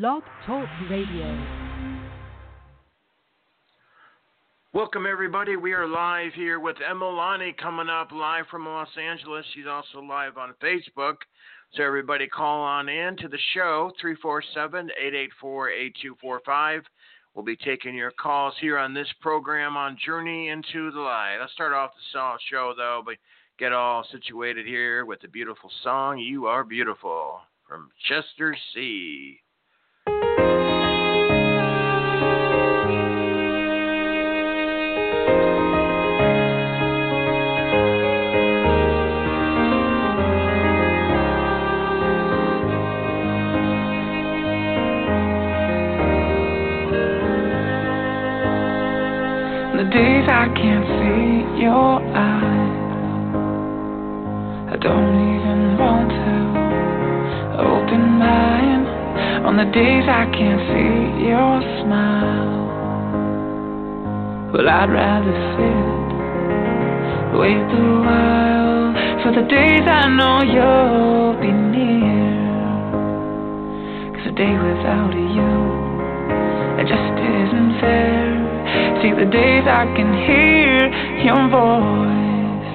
[0.00, 1.46] Blog Talk Radio.
[4.72, 5.54] Welcome, everybody.
[5.54, 9.46] We are live here with Emalani coming up live from Los Angeles.
[9.54, 11.14] She's also live on Facebook.
[11.74, 16.82] So, everybody, call on in to the show 347 884 8245.
[17.34, 21.36] We'll be taking your calls here on this program on Journey into the Light.
[21.40, 23.14] Let's start off the show, though, but
[23.60, 27.38] get all situated here with the beautiful song, You Are Beautiful,
[27.68, 29.38] from Chester C.
[49.94, 52.78] days I can't see your eyes,
[54.74, 56.34] I don't even want to
[57.62, 58.90] open mine.
[59.46, 62.58] On the days I can't see your smile,
[64.50, 66.02] well, I'd rather sit,
[67.38, 68.90] wait a while
[69.22, 72.34] for the days I know you'll be near.
[74.10, 75.54] Cause a day without you,
[76.82, 78.43] it just isn't fair.
[79.04, 80.88] See the days I can hear
[81.28, 82.72] your voice.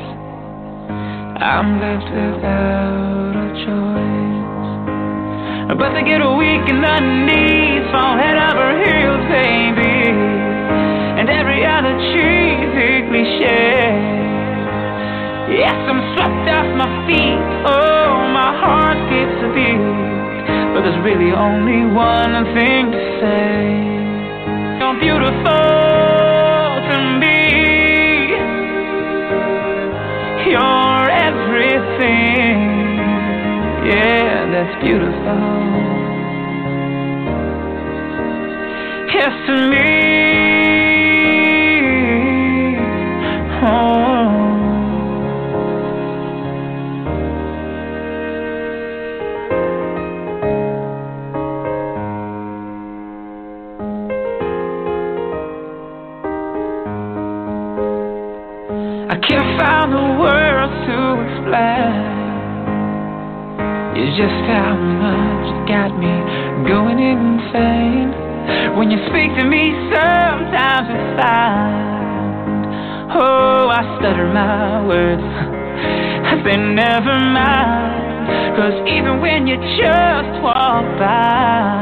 [1.41, 4.69] I'm left without a choice.
[5.73, 10.13] But to get weak in the knees, fall head over heels, baby.
[11.17, 13.89] And every other cheesy cliche.
[15.57, 17.41] Yes, I'm swept off my feet.
[17.65, 19.81] Oh, my heart skips a beat.
[20.77, 23.65] But there's really only one thing to say.
[24.77, 25.88] You're beautiful
[30.49, 32.57] You're everything.
[33.85, 35.69] Yeah, that's beautiful.
[39.13, 40.08] Yes, to me.
[61.59, 62.19] Explain.
[63.99, 66.13] It's just how much it got me
[66.67, 68.11] going insane.
[68.77, 72.65] When you speak to me, sometimes I find,
[73.11, 75.21] oh, I stutter my words.
[76.29, 78.07] I say, never mind.
[78.55, 81.79] Cause even when you just walk by,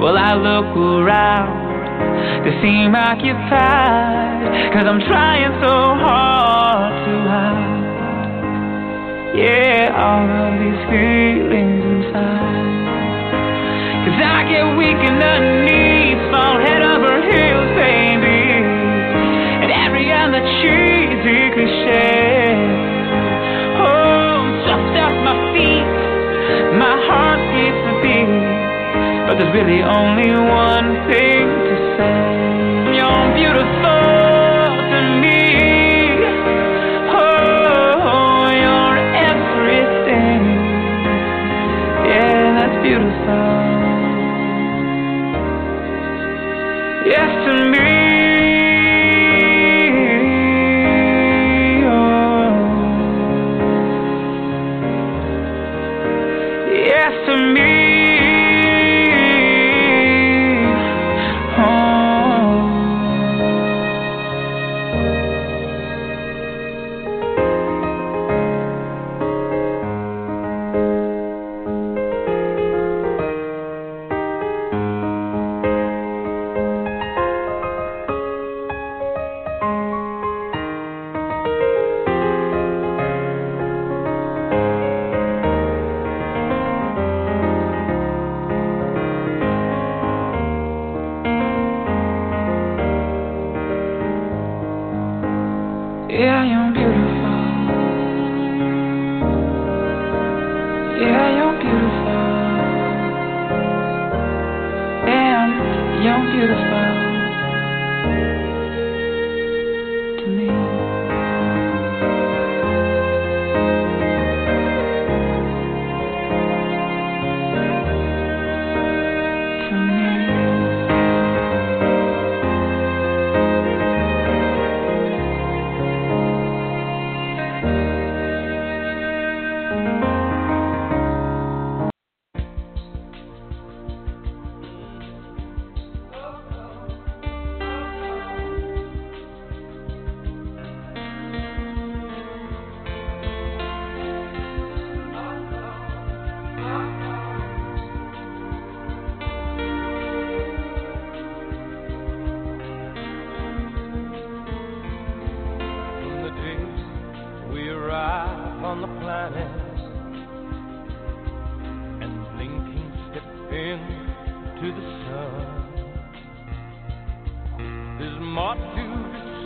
[0.00, 4.72] well, I look around to seem occupied.
[4.72, 7.75] Cause I'm trying so hard to hide.
[9.34, 12.66] Yeah, all of these feelings inside.
[14.06, 18.62] Cause I get weak in the knees, fall head over heels, baby.
[19.66, 22.54] And every other cheesy cliche.
[23.82, 25.90] Oh, just off my feet,
[26.78, 28.30] my heart skips a beat.
[29.26, 31.35] But there's really only one thing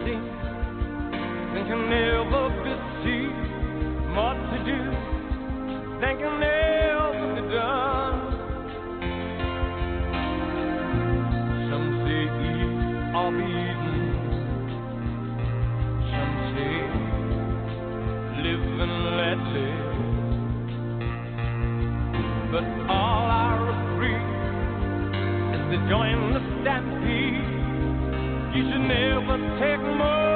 [0.04, 0.22] seen
[1.52, 3.32] than can never be seen.
[4.14, 4.80] More to do
[6.00, 8.18] than can ever be done.
[11.68, 12.74] Some say eat
[13.18, 13.98] or be eaten.
[16.10, 16.76] Some say
[18.42, 19.90] live and let live.
[22.52, 24.22] But all I agree
[25.54, 26.42] is to join the
[28.52, 30.29] you should never take more.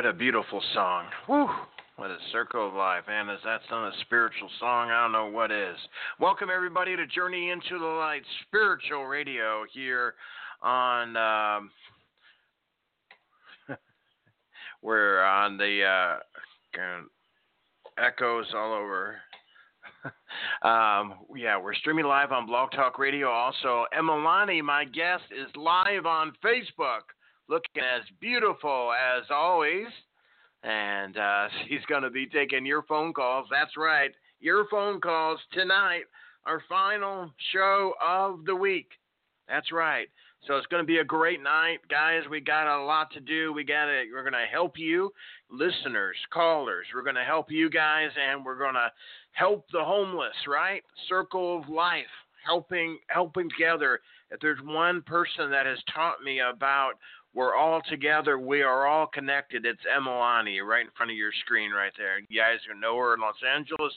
[0.00, 1.04] what a beautiful song.
[1.26, 1.50] Whew.
[1.96, 5.26] What a circle of life, And is that's not a spiritual song, I don't know
[5.26, 5.76] what is.
[6.18, 10.14] Welcome, everybody, to Journey into the Light Spiritual Radio here
[10.62, 11.18] on.
[11.18, 11.70] Um,
[14.82, 16.16] we're on the uh,
[17.98, 19.16] echoes all over.
[20.62, 23.28] um, yeah, we're streaming live on Blog Talk Radio.
[23.28, 27.02] Also, Emalani, my guest, is live on Facebook
[27.50, 29.88] looking as beautiful as always.
[30.62, 33.46] And uh, she's going to be taking your phone calls.
[33.50, 36.04] That's right, your phone calls tonight,
[36.46, 38.88] our final show of the week.
[39.48, 40.08] That's right.
[40.46, 42.22] So it's going to be a great night, guys.
[42.30, 43.52] We got a lot to do.
[43.52, 44.04] We got to.
[44.10, 45.12] We're going to help you,
[45.50, 46.86] listeners, callers.
[46.94, 48.90] We're going to help you guys, and we're going to
[49.32, 50.34] help the homeless.
[50.48, 50.82] Right?
[51.10, 52.04] Circle of life,
[52.46, 54.00] helping helping together.
[54.30, 56.92] If there's one person that has taught me about
[57.32, 58.38] we're all together.
[58.38, 59.64] We are all connected.
[59.64, 62.18] It's Emalani right in front of your screen right there.
[62.18, 63.92] You guys who know her in Los Angeles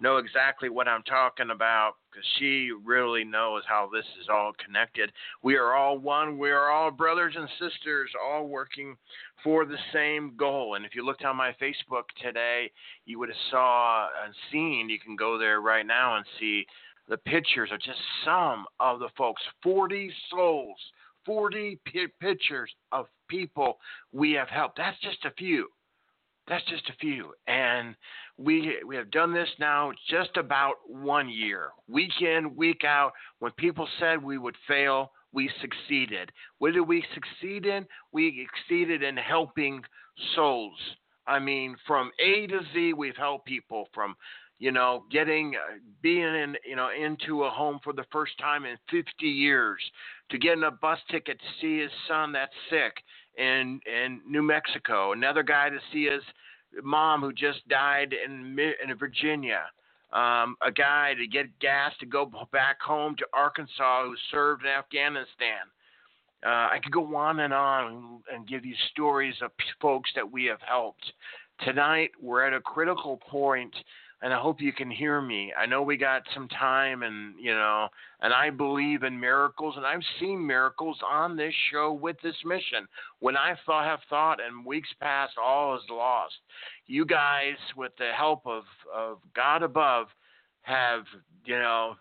[0.00, 5.10] know exactly what I'm talking about because she really knows how this is all connected.
[5.42, 6.38] We are all one.
[6.38, 8.96] We are all brothers and sisters, all working
[9.42, 10.76] for the same goal.
[10.76, 12.70] And if you looked on my Facebook today,
[13.04, 14.88] you would have saw and seen.
[14.88, 16.66] You can go there right now and see
[17.08, 19.42] the pictures of just some of the folks.
[19.62, 20.78] 40 souls
[21.26, 23.78] 40 p- pictures of people
[24.12, 24.78] we have helped.
[24.78, 25.68] That's just a few.
[26.48, 27.32] That's just a few.
[27.48, 27.96] And
[28.38, 31.70] we we have done this now just about one year.
[31.88, 33.12] Week in, week out.
[33.40, 36.30] When people said we would fail, we succeeded.
[36.58, 37.84] What did we succeed in?
[38.12, 39.82] We succeeded in helping
[40.34, 40.78] souls.
[41.26, 44.14] I mean, from A to Z, we've helped people from
[44.58, 48.64] you know, getting uh, being in, you know, into a home for the first time
[48.64, 49.80] in 50 years,
[50.30, 52.94] to getting a bus ticket to see his son that's sick
[53.36, 56.22] in in New Mexico, another guy to see his
[56.82, 59.64] mom who just died in in Virginia,
[60.12, 64.70] um, a guy to get gas to go back home to Arkansas who served in
[64.70, 65.66] Afghanistan.
[66.44, 70.44] Uh, I could go on and on and give you stories of folks that we
[70.44, 71.04] have helped.
[71.64, 73.74] Tonight, we're at a critical point
[74.22, 75.52] and I hope you can hear me.
[75.58, 77.88] I know we got some time, and you know,
[78.20, 82.86] and I believe in miracles, and I've seen miracles on this show with this mission.
[83.20, 86.34] When I thought, have thought in weeks past, all is lost.
[86.86, 90.08] You guys, with the help of of God above,
[90.62, 91.04] have
[91.44, 91.96] you know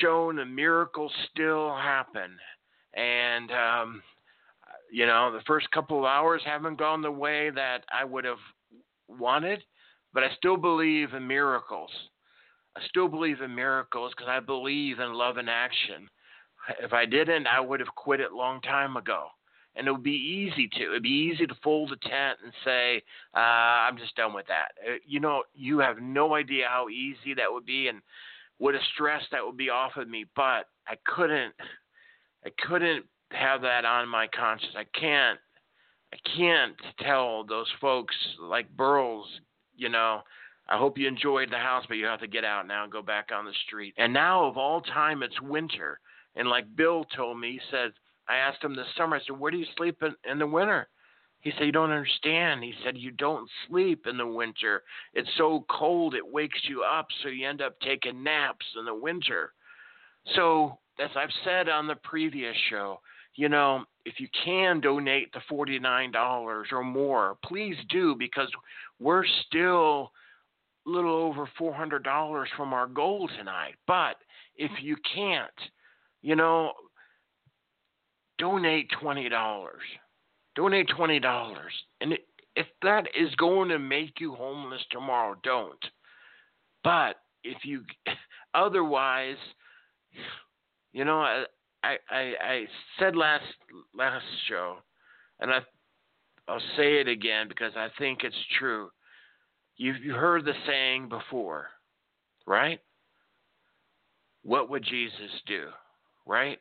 [0.00, 2.30] shown the miracles still happen,
[2.94, 4.02] and um,
[4.90, 8.38] you know, the first couple of hours haven't gone the way that I would have
[9.08, 9.62] wanted
[10.12, 11.90] but I still believe in miracles.
[12.76, 16.08] I still believe in miracles because I believe in love and action.
[16.80, 19.28] If I didn't, I would have quit it long time ago.
[19.76, 20.90] And it would be easy to.
[20.90, 23.02] It'd be easy to fold the tent and say,
[23.34, 24.72] uh, I'm just done with that.
[24.84, 28.00] Uh, you know, you have no idea how easy that would be and
[28.58, 30.26] what a stress that would be off of me.
[30.34, 31.54] But I couldn't,
[32.44, 34.74] I couldn't have that on my conscience.
[34.76, 35.38] I can't,
[36.12, 39.28] I can't tell those folks like Burroughs
[39.80, 40.20] you know,
[40.68, 43.02] I hope you enjoyed the house, but you have to get out now and go
[43.02, 43.94] back on the street.
[43.96, 45.98] And now, of all time, it's winter.
[46.36, 47.90] And like Bill told me, he said,
[48.28, 50.88] I asked him this summer, I said, Where do you sleep in, in the winter?
[51.40, 52.62] He said, You don't understand.
[52.62, 54.82] He said, You don't sleep in the winter.
[55.14, 58.94] It's so cold, it wakes you up, so you end up taking naps in the
[58.94, 59.52] winter.
[60.36, 63.00] So, as I've said on the previous show,
[63.34, 68.48] you know, if you can donate the $49 or more, please do because
[68.98, 70.12] we're still
[70.86, 73.74] a little over $400 from our goal tonight.
[73.86, 74.16] But
[74.56, 75.50] if you can't,
[76.22, 76.72] you know,
[78.38, 79.30] donate $20.
[80.56, 81.54] Donate $20.
[82.00, 82.14] And
[82.56, 85.78] if that is going to make you homeless tomorrow, don't.
[86.82, 87.82] But if you
[88.54, 89.36] otherwise,
[90.92, 91.44] you know,
[91.82, 92.64] I, I, I
[92.98, 93.44] said last
[93.94, 94.76] last show,
[95.40, 95.60] and I
[96.48, 98.90] I'll say it again because I think it's true.
[99.76, 101.68] You've you heard the saying before,
[102.46, 102.80] right?
[104.42, 105.68] What would Jesus do,
[106.26, 106.58] right?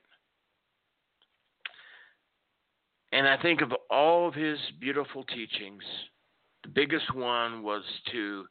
[3.12, 5.84] And I think of all of his beautiful teachings,
[6.64, 8.46] the biggest one was to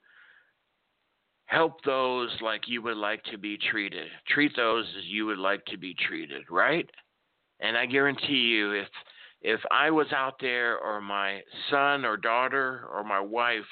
[1.49, 4.07] help those like you would like to be treated.
[4.29, 6.89] Treat those as you would like to be treated, right?
[7.61, 8.87] And I guarantee you if
[9.41, 11.41] if I was out there or my
[11.71, 13.65] son or daughter or my wife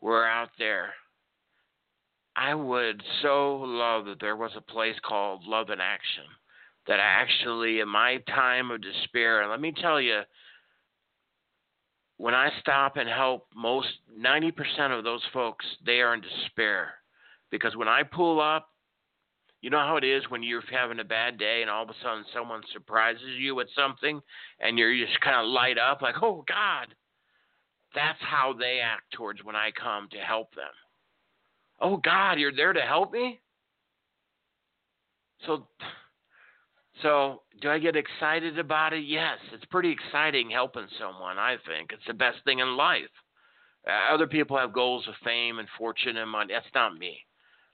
[0.00, 0.94] were out there,
[2.36, 6.24] I would so love that there was a place called Love in Action.
[6.86, 10.22] That I actually, in my time of despair, and let me tell you,
[12.16, 13.88] when I stop and help most
[14.18, 16.94] 90% of those folks, they are in despair.
[17.52, 18.66] Because when I pull up,
[19.60, 21.94] you know how it is when you're having a bad day and all of a
[22.02, 24.20] sudden someone surprises you with something
[24.58, 26.88] and you're just kind of light up like, oh God.
[27.94, 30.72] That's how they act towards when I come to help them.
[31.78, 33.38] Oh God, you're there to help me?
[35.46, 35.68] So
[37.02, 39.04] so do I get excited about it?
[39.04, 41.90] Yes, it's pretty exciting helping someone, I think.
[41.92, 43.02] It's the best thing in life.
[43.86, 46.54] Uh, other people have goals of fame and fortune and money.
[46.54, 47.18] That's not me.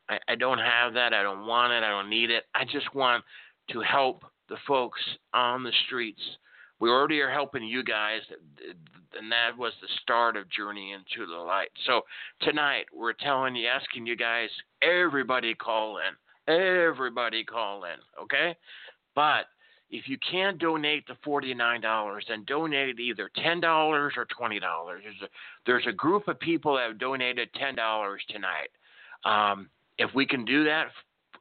[0.08, 1.12] I, I don't have that.
[1.12, 1.82] I don't want it.
[1.82, 2.44] I don't need it.
[2.54, 3.24] I just want
[3.70, 5.00] to help the folks
[5.34, 6.20] on the streets.
[6.80, 8.20] We already are helping you guys,
[9.18, 11.70] and that was the start of Journey into the Light.
[11.86, 12.02] So
[12.42, 14.48] tonight we're telling you, asking you guys,
[14.80, 18.56] everybody call in, everybody call in, okay?
[19.16, 19.46] But
[19.90, 24.60] if you can't donate the $49, then donate either $10 or $20.
[24.60, 25.28] There's a,
[25.66, 28.70] there's a group of people that have donated $10 tonight.
[29.24, 29.68] Um,
[29.98, 30.86] if we can do that,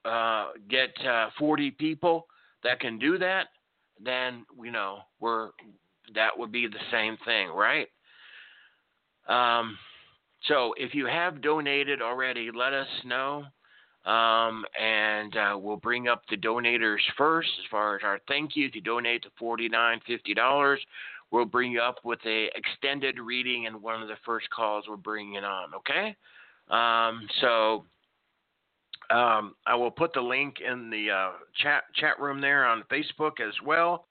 [0.05, 2.27] uh, get uh, 40 people
[2.63, 3.47] that can do that,
[4.03, 5.49] then you know we're
[6.15, 7.87] that would be the same thing, right?
[9.27, 9.77] Um,
[10.47, 13.43] so if you have donated already, let us know.
[14.05, 18.65] Um, and uh, we'll bring up the donators first as far as our thank you.
[18.65, 19.69] If you donate to $49,
[20.09, 20.77] $50,
[21.31, 24.95] we'll bring you up with a extended reading and one of the first calls we're
[24.95, 26.15] bringing on, okay?
[26.69, 27.83] Um, so
[29.09, 33.39] um, I will put the link in the uh, chat chat room there on Facebook
[33.39, 34.05] as well,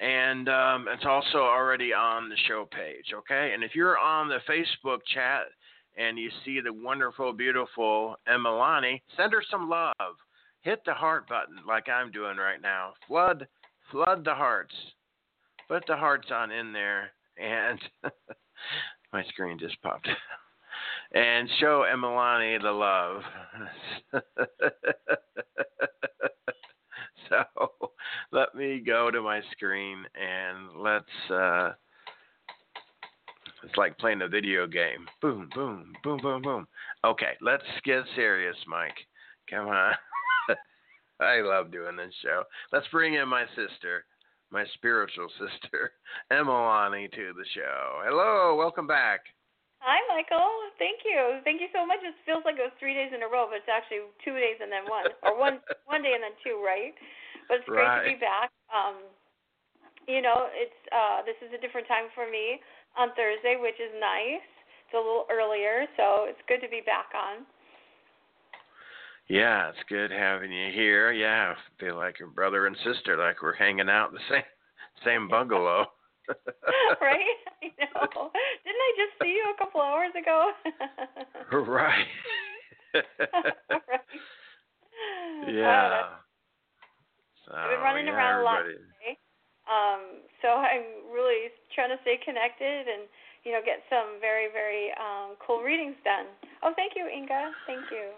[0.00, 3.12] and um, it's also already on the show page.
[3.14, 5.46] Okay, and if you're on the Facebook chat
[5.96, 9.94] and you see the wonderful, beautiful Emalani, send her some love.
[10.62, 12.94] Hit the heart button like I'm doing right now.
[13.06, 13.46] Flood,
[13.90, 14.74] flood the hearts.
[15.68, 17.78] Put the hearts on in there, and
[19.12, 20.08] my screen just popped.
[21.14, 23.22] and show Emalani the love.
[27.28, 27.44] so
[28.32, 31.72] let me go to my screen and let's uh,
[33.62, 35.06] it's like playing a video game.
[35.22, 36.66] Boom, boom, boom, boom, boom.
[37.04, 38.96] Okay, let's get serious, Mike.
[39.48, 39.94] Come on.
[41.20, 42.42] I love doing this show.
[42.72, 44.04] Let's bring in my sister,
[44.50, 45.92] my spiritual sister,
[46.32, 48.02] Emalani, to the show.
[48.04, 49.20] Hello, welcome back.
[49.84, 50.48] Hi, Michael.
[50.80, 51.44] Thank you.
[51.44, 52.00] Thank you so much.
[52.00, 54.56] It feels like it was three days in a row, but it's actually two days
[54.56, 55.60] and then one, or one
[55.92, 56.96] one day and then two, right?
[57.52, 58.00] But it's great right.
[58.00, 58.48] to be back.
[58.72, 59.04] Um,
[60.08, 62.64] you know, it's uh, this is a different time for me
[62.96, 64.48] on Thursday, which is nice.
[64.88, 67.44] It's a little earlier, so it's good to be back on.
[69.28, 71.12] Yeah, it's good having you here.
[71.12, 74.48] Yeah, I feel like a brother and sister, like we're hanging out in the same
[75.04, 75.92] same bungalow.
[77.00, 77.38] right?
[77.62, 78.30] I know.
[78.64, 80.52] Didn't I just see you a couple hours ago?
[81.52, 82.06] right.
[82.94, 84.00] right.
[85.48, 86.22] Yeah.
[87.46, 88.40] So, I've been running yeah, around everybody.
[88.40, 89.18] a lot today.
[89.64, 90.00] Um,
[90.42, 93.08] so I'm really trying to stay connected and
[93.44, 96.26] you know get some very very um, cool readings done.
[96.62, 97.52] Oh, thank you, Inga.
[97.66, 98.12] Thank you.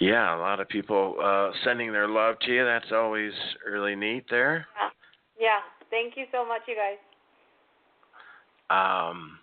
[0.00, 2.64] Yeah, a lot of people uh sending their love to you.
[2.64, 3.32] That's always
[3.68, 4.66] really neat there.
[4.76, 4.90] Yeah.
[5.38, 5.60] Yeah.
[5.90, 6.98] Thank you so much, you guys.
[8.70, 9.38] Um,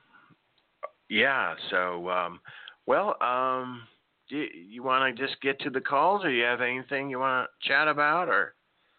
[1.09, 1.55] yeah.
[1.69, 2.39] So, um,
[2.85, 3.81] well, um,
[4.29, 7.19] do you, you want to just get to the calls, or you have anything you
[7.19, 8.55] want to chat about, or?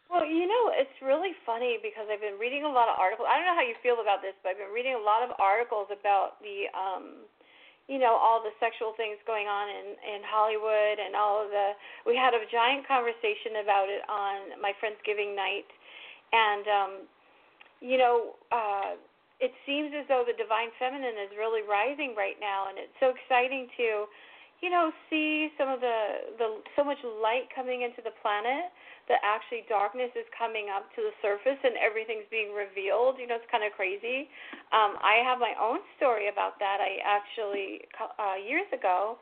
[0.09, 3.26] Well, you know, it's really funny because I've been reading a lot of articles.
[3.26, 5.35] I don't know how you feel about this, but I've been reading a lot of
[5.42, 7.26] articles about the, um,
[7.90, 11.74] you know, all the sexual things going on in in Hollywood and all of the.
[12.07, 15.66] We had a giant conversation about it on my Friendsgiving night,
[16.30, 16.92] and um,
[17.85, 18.97] you know, uh,
[19.44, 23.12] it seems as though the divine feminine is really rising right now, and it's so
[23.12, 24.09] exciting to,
[24.64, 28.73] you know, see some of the the so much light coming into the planet
[29.12, 33.20] that actually darkness is coming up to the surface and everything's being revealed.
[33.20, 34.33] You know, it's kind of crazy.
[34.73, 36.81] Um, I have my own story about that.
[36.81, 39.20] I actually uh, years ago,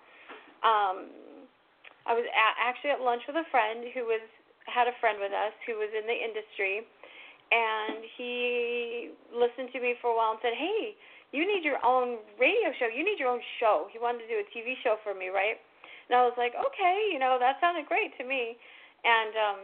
[0.62, 1.11] um,
[2.07, 4.22] I was at, actually at lunch with a friend who was
[4.70, 6.87] had a friend with us who was in the industry
[7.52, 10.96] and he listened to me for a while and said, "Hey,
[11.36, 12.88] you need your own radio show.
[12.88, 15.60] You need your own show." He wanted to do a TV show for me, right?
[16.08, 18.56] And I was like, "Okay, you know, that sounded great to me."
[19.04, 19.60] And um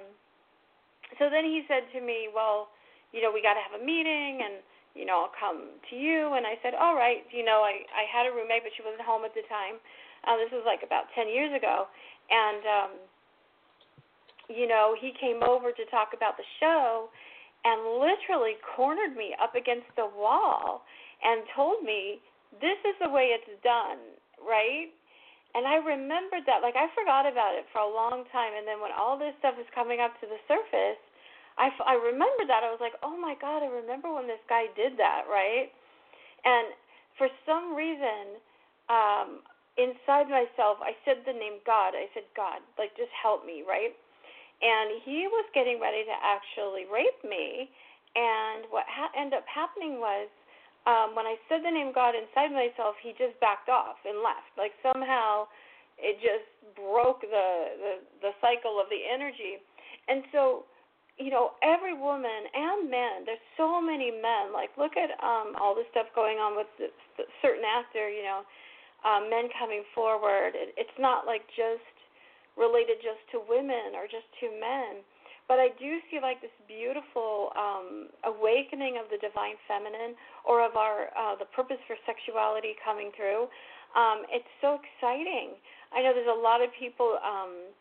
[1.19, 2.69] so then he said to me, "Well,
[3.13, 4.61] you know, we got to have a meeting and
[4.95, 8.05] you know, I'll come to you." And I said, "All right." You know, I I
[8.05, 9.81] had a roommate, but she wasn't home at the time.
[10.29, 11.89] Uh, this was like about 10 years ago.
[12.31, 12.91] And um
[14.49, 17.11] you know, he came over to talk about the show
[17.65, 20.83] and literally cornered me up against the wall
[21.23, 22.21] and told me
[22.61, 23.99] this is the way it's done,
[24.41, 24.91] right?
[25.55, 28.53] And I remembered that, like I forgot about it for a long time.
[28.55, 31.01] And then when all this stuff is coming up to the surface,
[31.59, 32.63] I, I remembered that.
[32.63, 35.73] I was like, oh my God, I remember when this guy did that, right?
[36.45, 36.73] And
[37.19, 38.39] for some reason,
[38.87, 39.43] um,
[39.77, 41.99] inside myself, I said the name God.
[41.99, 43.97] I said, God, like just help me, right?
[44.63, 47.71] And he was getting ready to actually rape me.
[48.17, 50.27] And what ha- ended up happening was,
[50.89, 54.51] um, when I said the name God inside myself, he just backed off and left.
[54.57, 55.47] Like somehow,
[55.99, 57.93] it just broke the the,
[58.23, 59.61] the cycle of the energy.
[60.09, 60.65] And so,
[61.19, 63.27] you know, every woman and men.
[63.27, 64.55] There's so many men.
[64.55, 68.09] Like, look at um, all the stuff going on with the, the certain actor.
[68.09, 68.41] You know,
[69.05, 70.57] um, men coming forward.
[70.57, 71.98] It, it's not like just
[72.59, 75.07] related just to women or just to men.
[75.49, 80.13] But I do see like this beautiful um, awakening of the divine feminine
[80.45, 83.49] or of our uh, the purpose for sexuality coming through.
[83.97, 85.57] Um, it's so exciting.
[85.89, 87.73] I know there's a lot of people, um,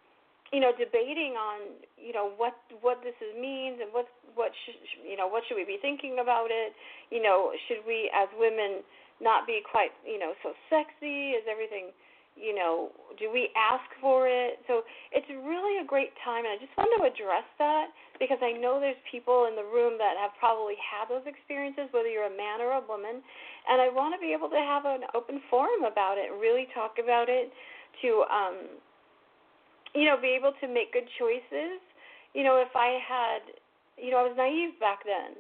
[0.56, 4.08] you know, debating on you know what what this is means and what
[4.40, 6.72] what should you know what should we be thinking about it.
[7.12, 8.80] You know, should we as women
[9.20, 11.36] not be quite you know so sexy?
[11.36, 11.92] Is everything
[12.38, 14.62] you know, do we ask for it?
[14.70, 17.90] So it's really a great time, and I just want to address that
[18.22, 22.08] because I know there's people in the room that have probably had those experiences, whether
[22.08, 23.26] you're a man or a woman,
[23.66, 27.02] and I want to be able to have an open forum about it really talk
[27.02, 27.50] about it
[28.06, 28.58] to, um,
[29.98, 31.82] you know, be able to make good choices.
[32.38, 33.42] You know, if I had,
[33.98, 35.34] you know, I was naive back then,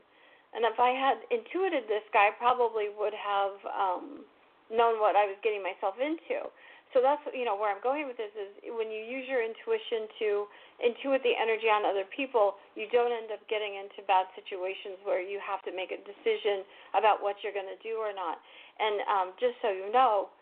[0.58, 4.26] and if I had intuited this guy, I probably would have um,
[4.74, 6.50] known what I was getting myself into
[6.98, 10.10] so that's you know where I'm going with this is when you use your intuition
[10.18, 10.50] to
[10.82, 15.22] intuit the energy on other people, you don't end up getting into bad situations where
[15.22, 16.66] you have to make a decision
[16.98, 18.42] about what you're going to do or not.
[18.82, 20.34] And um, just so you know,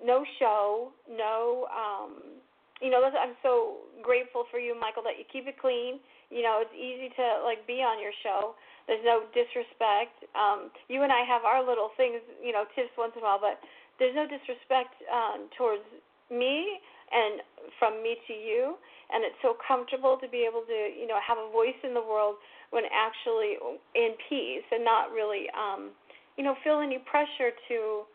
[0.00, 1.68] no show, no.
[1.68, 2.40] Um,
[2.80, 6.00] you know, I'm so grateful for you, Michael, that you keep it clean.
[6.32, 8.56] You know, it's easy to like be on your show.
[8.88, 10.26] There's no disrespect.
[10.34, 13.38] Um, you and I have our little things, you know, tips once in a while,
[13.38, 13.62] but
[14.02, 15.86] there's no disrespect um, towards
[16.26, 16.82] me
[17.14, 17.38] and
[17.78, 18.74] from me to you.
[19.14, 22.02] And it's so comfortable to be able to you know have a voice in the
[22.02, 22.42] world
[22.74, 23.62] when actually
[23.94, 25.92] in peace and not really um
[26.36, 28.08] you know feel any pressure to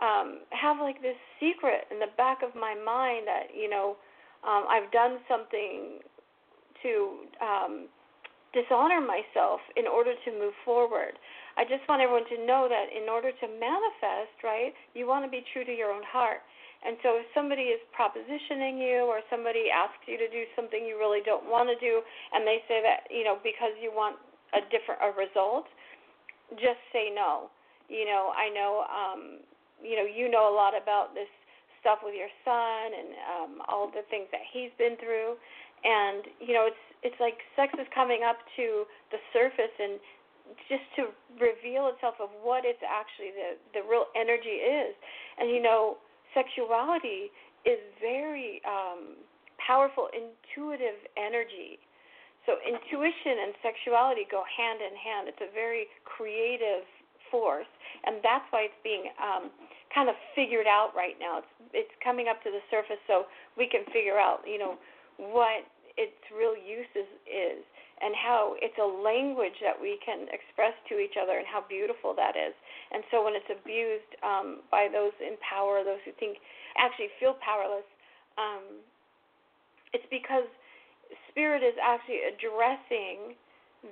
[0.00, 4.00] um have like this secret in the back of my mind that you know
[4.42, 6.00] um I've done something
[6.82, 6.90] to
[7.44, 7.86] um
[8.56, 11.20] dishonor myself in order to move forward
[11.60, 15.30] I just want everyone to know that in order to manifest, right, you want to
[15.30, 16.40] be true to your own heart.
[16.80, 20.96] And so if somebody is propositioning you or somebody asks you to do something you
[20.96, 22.00] really don't want to do
[22.32, 24.16] and they say that, you know, because you want
[24.56, 25.68] a different a result,
[26.56, 27.52] just say no.
[27.92, 29.44] You know, I know um
[29.84, 31.28] you know, you know a lot about this
[31.84, 35.36] stuff with your son and um all the things that he's been through
[35.84, 40.00] and you know, it's it's like sex is coming up to the surface and
[40.68, 44.94] just to reveal itself of what it's actually the the real energy is.
[45.38, 45.98] And you know,
[46.34, 47.30] sexuality
[47.64, 49.20] is very um,
[49.60, 51.78] powerful, intuitive energy.
[52.48, 55.28] So intuition and sexuality go hand in hand.
[55.28, 56.88] It's a very creative
[57.28, 57.68] force,
[58.08, 59.52] and that's why it's being um,
[59.94, 61.44] kind of figured out right now.
[61.44, 64.74] It's it's coming up to the surface so we can figure out, you know,
[65.20, 65.62] what
[66.00, 67.60] its real use is, is
[68.00, 72.16] and how it's a language that we can express to each other and how beautiful
[72.16, 72.56] that is.
[72.92, 76.40] And so when it's abused um, by those in power, those who think
[76.80, 77.84] actually feel powerless,
[78.40, 78.80] um,
[79.92, 80.48] it's because
[81.28, 83.36] spirit is actually addressing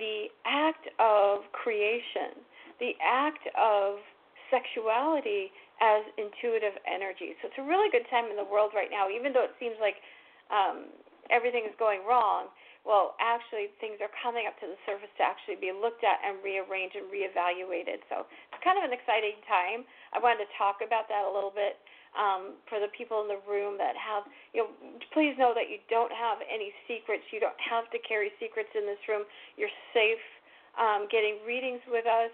[0.00, 2.40] the act of creation,
[2.80, 4.00] the act of
[4.48, 5.52] sexuality
[5.84, 7.36] as intuitive energy.
[7.40, 9.76] So it's a really good time in the world right now, even though it seems
[9.80, 10.00] like
[10.48, 10.88] um,
[11.28, 12.48] everything is going wrong
[12.88, 16.40] well, actually, things are coming up to the surface to actually be looked at and
[16.40, 18.00] rearranged and reevaluated.
[18.08, 19.84] So it's kind of an exciting time.
[20.16, 21.76] I wanted to talk about that a little bit
[22.16, 24.24] um, for the people in the room that have,
[24.56, 24.72] you know,
[25.12, 27.28] please know that you don't have any secrets.
[27.28, 29.28] You don't have to carry secrets in this room.
[29.60, 30.24] You're safe
[30.80, 32.32] um, getting readings with us.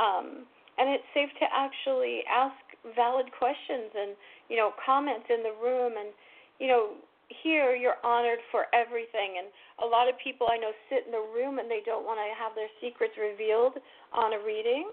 [0.00, 0.48] Um,
[0.80, 2.56] and it's safe to actually ask
[2.96, 4.16] valid questions and,
[4.48, 6.08] you know, comments in the room and,
[6.56, 6.96] you know,
[7.42, 9.48] here you're honored for everything and
[9.82, 12.26] a lot of people I know sit in the room and they don't want to
[12.34, 13.78] have their secrets revealed
[14.12, 14.90] on a reading.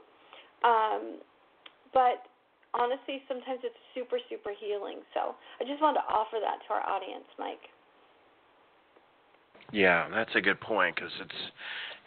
[0.63, 1.19] Um,
[1.93, 2.29] but
[2.73, 5.01] honestly, sometimes it's super, super healing.
[5.13, 7.65] So I just wanted to offer that to our audience, Mike.
[9.73, 11.41] Yeah, that's a good point because it's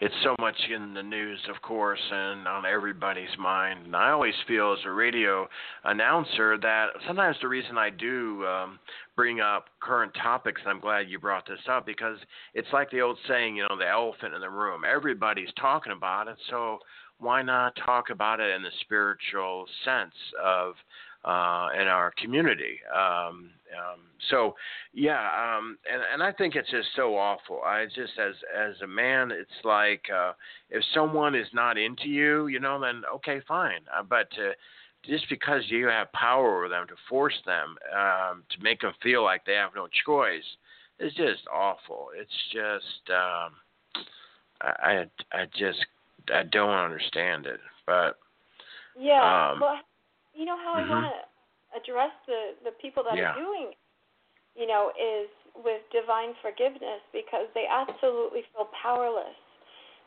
[0.00, 3.86] it's so much in the news, of course, and on everybody's mind.
[3.86, 5.46] And I always feel as a radio
[5.84, 8.78] announcer that sometimes the reason I do um,
[9.14, 12.16] bring up current topics, and I'm glad you brought this up, because
[12.54, 14.82] it's like the old saying, you know, the elephant in the room.
[14.90, 16.78] Everybody's talking about it, so
[17.18, 20.74] why not talk about it in the spiritual sense of
[21.24, 22.78] uh, in our community.
[22.94, 24.54] Um, um, so,
[24.92, 27.60] yeah, um, and and I think it's just so awful.
[27.64, 30.32] I just as as a man, it's like uh,
[30.70, 33.80] if someone is not into you, you know, then okay, fine.
[33.96, 34.52] Uh, but to,
[35.04, 39.22] just because you have power over them to force them um, to make them feel
[39.22, 40.44] like they have no choice
[40.98, 42.08] is just awful.
[42.16, 43.10] It's just.
[43.10, 43.52] Um,
[44.60, 45.78] I I just
[46.32, 48.18] I don't understand it, but
[48.98, 49.52] yeah.
[49.52, 49.78] Um, well,
[50.34, 50.86] you know how mhm.
[50.86, 51.16] I want to
[51.78, 53.32] address the the people that Yeah.
[53.32, 53.72] are doing,
[54.56, 55.28] you know, is
[55.64, 59.36] with divine forgiveness because they absolutely feel powerless.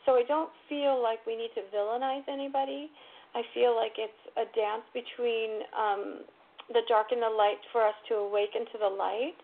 [0.05, 2.91] So I don't feel like we need to villainize anybody.
[3.35, 6.23] I feel like it's a dance between um,
[6.69, 9.37] the dark and the light for us to awaken to the light.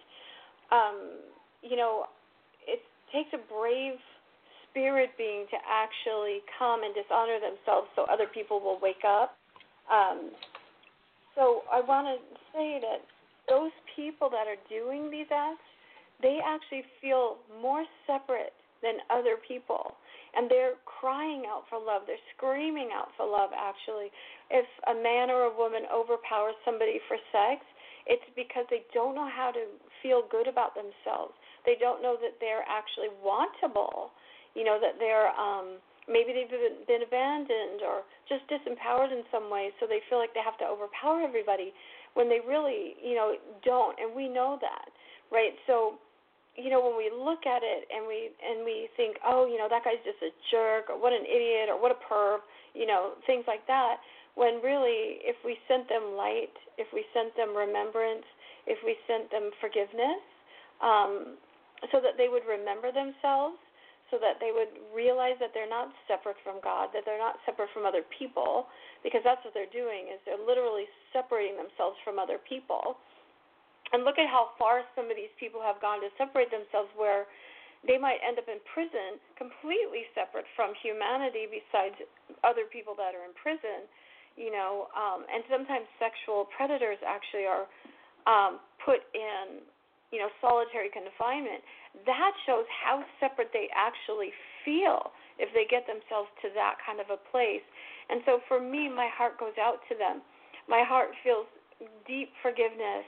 [0.71, 1.19] Um,
[1.61, 2.05] you know,
[2.67, 2.79] it
[3.11, 3.97] takes a brave
[4.69, 9.37] spirit being to actually come and dishonor themselves so other people will wake up.
[9.91, 10.31] Um,
[11.35, 12.17] so I want to
[12.53, 13.01] say that
[13.47, 15.65] those people that are doing these acts,
[16.21, 19.95] they actually feel more separate than other people.
[20.35, 22.03] And they're crying out for love.
[22.05, 24.13] They're screaming out for love, actually.
[24.51, 27.65] If a man or a woman overpowers somebody for sex,
[28.05, 29.65] it's because they don't know how to
[30.01, 31.33] feel good about themselves.
[31.65, 34.13] They don't know that they're actually wantable.
[34.53, 39.69] You know, that they're um maybe they've been, abandoned or just disempowered in some way,
[39.79, 41.71] so they feel like they have to overpower everybody
[42.17, 43.95] when they really, you know, don't.
[44.01, 44.89] And we know that,
[45.31, 45.53] right?
[45.69, 46.01] So,
[46.57, 49.69] you know, when we look at it and we and we think, oh, you know,
[49.69, 52.41] that guy's just a jerk, or what an idiot, or what a perv,
[52.73, 54.01] you know, things like that.
[54.35, 58.25] When really, if we sent them light, if we sent them remembrance,
[58.67, 60.21] if we sent them forgiveness,
[60.81, 61.37] um,
[61.91, 63.57] so that they would remember themselves
[64.09, 67.69] so that they would realize that they're not separate from God, that they're not separate
[67.73, 68.67] from other people,
[69.05, 72.97] because that's what they're doing is they're literally separating themselves from other people.
[73.93, 77.25] And look at how far some of these people have gone to separate themselves where
[77.87, 81.95] they might end up in prison completely separate from humanity besides
[82.43, 83.87] other people that are in prison,
[84.35, 87.65] you know, um and sometimes sexual predators actually are
[88.27, 89.63] um put in
[90.11, 91.61] you know, solitary confinement,
[92.05, 94.31] that shows how separate they actually
[94.63, 97.63] feel if they get themselves to that kind of a place.
[98.09, 100.21] And so for me, my heart goes out to them.
[100.67, 101.47] My heart feels
[102.05, 103.07] deep forgiveness,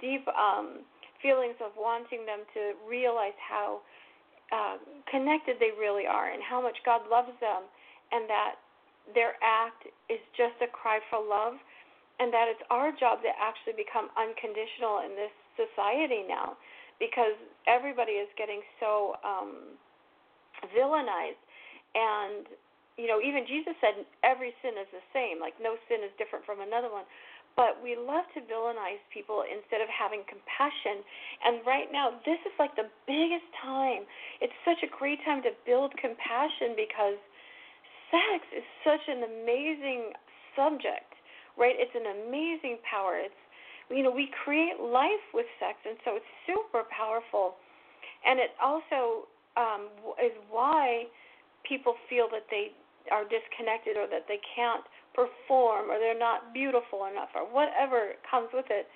[0.00, 0.84] deep um,
[1.24, 3.80] feelings of wanting them to realize how
[4.52, 4.76] uh,
[5.08, 7.64] connected they really are and how much God loves them,
[8.12, 8.60] and that
[9.14, 11.54] their act is just a cry for love,
[12.18, 16.58] and that it's our job to actually become unconditional in this society now
[17.00, 17.34] because
[17.66, 19.74] everybody is getting so um
[20.70, 21.40] villainized.
[21.96, 22.46] And
[23.00, 26.44] you know even Jesus said every sin is the same like no sin is different
[26.44, 27.08] from another one.
[27.58, 31.02] But we love to villainize people instead of having compassion.
[31.42, 34.06] And right now this is like the biggest time.
[34.38, 37.18] It's such a great time to build compassion because
[38.14, 40.14] sex is such an amazing
[40.54, 41.10] subject
[41.60, 41.76] right?
[41.76, 43.20] It's an amazing power.
[43.20, 43.42] It's
[43.90, 47.58] you know, we create life with sex, and so it's super powerful.
[48.24, 49.26] And it also
[49.56, 49.90] um,
[50.22, 51.10] is why
[51.66, 52.72] people feel that they
[53.10, 58.48] are disconnected or that they can't perform or they're not beautiful enough or whatever comes
[58.54, 58.86] with it.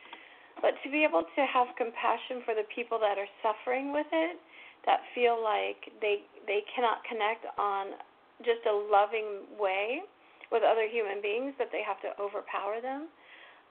[0.63, 4.39] But to be able to have compassion for the people that are suffering with it,
[4.87, 7.97] that feel like they they cannot connect on
[8.45, 10.05] just a loving way
[10.53, 13.09] with other human beings, that they have to overpower them.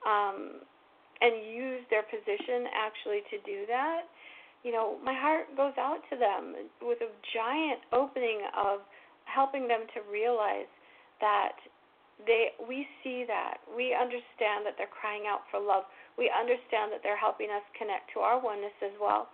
[0.04, 0.66] Um,
[1.24, 4.04] and use their position actually to do that,
[4.60, 8.84] you know, my heart goes out to them with a giant opening of
[9.24, 10.68] helping them to realize
[11.24, 11.56] that
[12.28, 13.64] they we see that.
[13.72, 15.88] We understand that they're crying out for love.
[16.20, 19.32] We understand that they're helping us connect to our oneness as well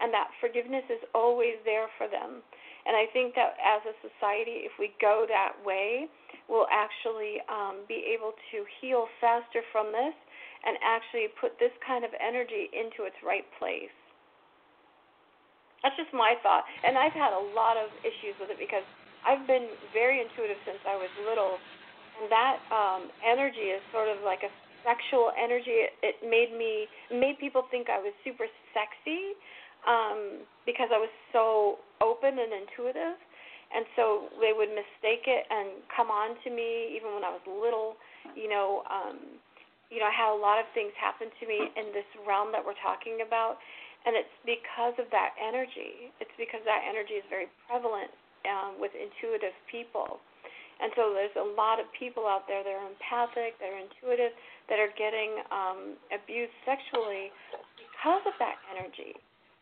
[0.00, 2.40] and that forgiveness is always there for them
[2.86, 6.08] and i think that as a society if we go that way
[6.48, 10.14] we'll actually um, be able to heal faster from this
[10.62, 13.92] and actually put this kind of energy into its right place.
[15.82, 16.62] That's just my thought.
[16.86, 18.86] And I've had a lot of issues with it because
[19.26, 21.58] I've been very intuitive since I was little.
[22.22, 24.52] And that um, energy is sort of like a
[24.86, 25.90] sexual energy.
[25.90, 29.34] It, it made me, made people think I was super sexy
[29.86, 33.18] um, because I was so open and intuitive.
[33.72, 37.40] And so they would mistake it and come on to me even when I was
[37.48, 37.96] little,
[38.36, 38.84] you know.
[38.84, 39.40] Um,
[39.88, 42.64] you know, I had a lot of things happen to me in this realm that
[42.64, 43.60] we're talking about,
[44.08, 46.08] and it's because of that energy.
[46.16, 48.08] It's because that energy is very prevalent
[48.48, 50.16] um, with intuitive people.
[50.80, 54.32] And so there's a lot of people out there that are empathic, that are intuitive,
[54.72, 57.28] that are getting um, abused sexually
[57.76, 59.14] because of that energy.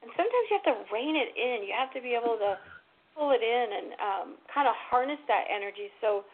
[0.02, 1.66] And sometimes you have to rein it in.
[1.66, 2.56] You have to be able to
[3.16, 6.24] pull it in and um, kind of harness that energy so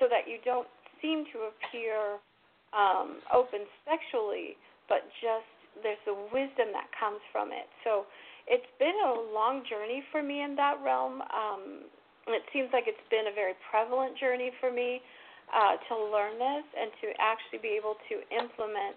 [0.00, 0.66] so that you don't
[0.98, 2.18] seem to appear
[2.74, 5.46] um, open sexually, but just
[5.82, 7.70] there's a wisdom that comes from it.
[7.86, 8.06] So
[8.46, 11.22] it's been a long journey for me in that realm.
[11.30, 11.86] Um,
[12.26, 15.00] it seems like it's been a very prevalent journey for me
[15.52, 18.96] uh, to learn this and to actually be able to implement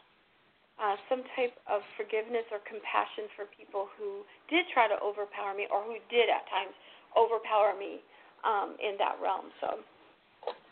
[0.77, 5.65] uh, some type of forgiveness or compassion for people who did try to overpower me
[5.73, 6.73] or who did at times
[7.17, 7.97] overpower me
[8.45, 9.49] um, in that realm.
[9.57, 9.81] So,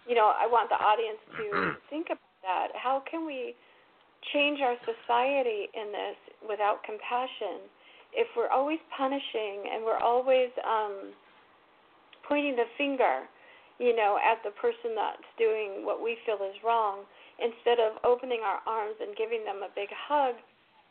[0.05, 1.45] you know, I want the audience to
[1.89, 2.69] think about that.
[2.77, 3.57] How can we
[4.33, 7.65] change our society in this without compassion
[8.13, 11.11] if we're always punishing and we're always um,
[12.29, 13.25] pointing the finger,
[13.77, 17.03] you know, at the person that's doing what we feel is wrong?
[17.39, 20.35] Instead of opening our arms and giving them a big hug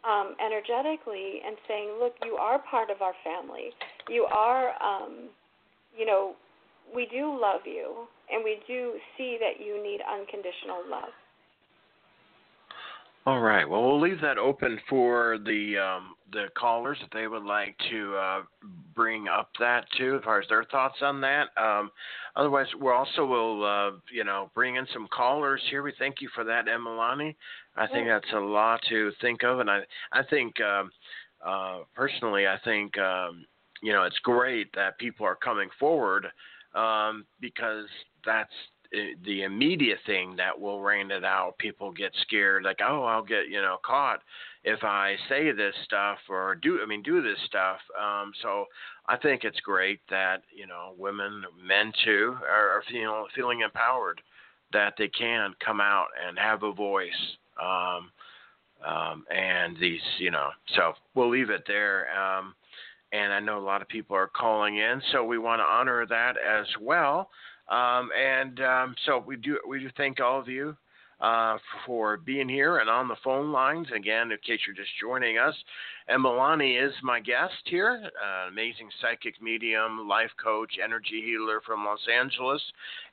[0.05, 3.71] um, energetically and saying, look, you are part of our family.
[4.09, 5.31] You are, um,
[5.97, 6.35] you know,
[6.95, 11.13] we do love you, and we do see that you need unconditional love.
[13.27, 13.69] All right.
[13.69, 18.15] Well, we'll leave that open for the um, the callers if they would like to
[18.17, 18.41] uh,
[18.95, 21.49] bring up that too, as far as their thoughts on that.
[21.57, 21.91] Um,
[22.37, 25.83] otherwise, we also will, uh, you know, bring in some callers here.
[25.83, 27.35] We thank you for that, Emalani.
[27.77, 29.81] I think that's a lot to think of, and I
[30.13, 30.91] I think um,
[31.45, 33.47] uh, personally, I think um,
[33.83, 36.27] you know it's great that people are coming forward
[36.75, 37.87] um, because
[38.27, 38.53] that's
[39.25, 41.59] the immediate thing that will rain it out.
[41.59, 44.21] People get scared, like, oh, I'll get you know caught
[44.65, 47.79] if I say this stuff or do I mean do this stuff.
[48.01, 48.67] Um, so
[49.07, 54.21] I think it's great that you know women, men too, are, are feeling feeling empowered
[54.73, 57.13] that they can come out and have a voice.
[57.63, 58.11] Um,
[58.85, 62.07] um, and these, you know, so we'll leave it there.
[62.15, 62.55] Um,
[63.13, 66.05] and I know a lot of people are calling in, so we want to honor
[66.07, 67.31] that as well.
[67.69, 70.77] Um, and um, so we do we do thank all of you
[71.21, 73.87] uh, for being here and on the phone lines.
[73.95, 75.55] Again, in case you're just joining us,
[76.11, 82.01] Emalani is my guest here, uh, amazing psychic medium, life coach, energy healer from Los
[82.15, 82.63] Angeles,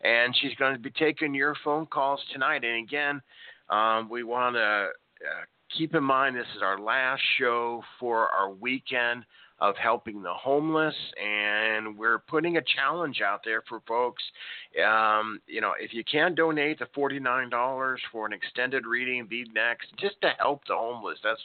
[0.02, 2.64] and she's going to be taking your phone calls tonight.
[2.66, 3.22] And again,
[3.70, 5.46] um, we want to uh,
[5.78, 9.24] keep in mind this is our last show for our weekend
[9.62, 14.24] of helping the homeless, and we're putting a challenge out there for folks.
[14.84, 19.88] Um, you know, if you can donate the $49 for an extended reading, be next,
[20.00, 21.20] just to help the homeless.
[21.24, 21.42] That's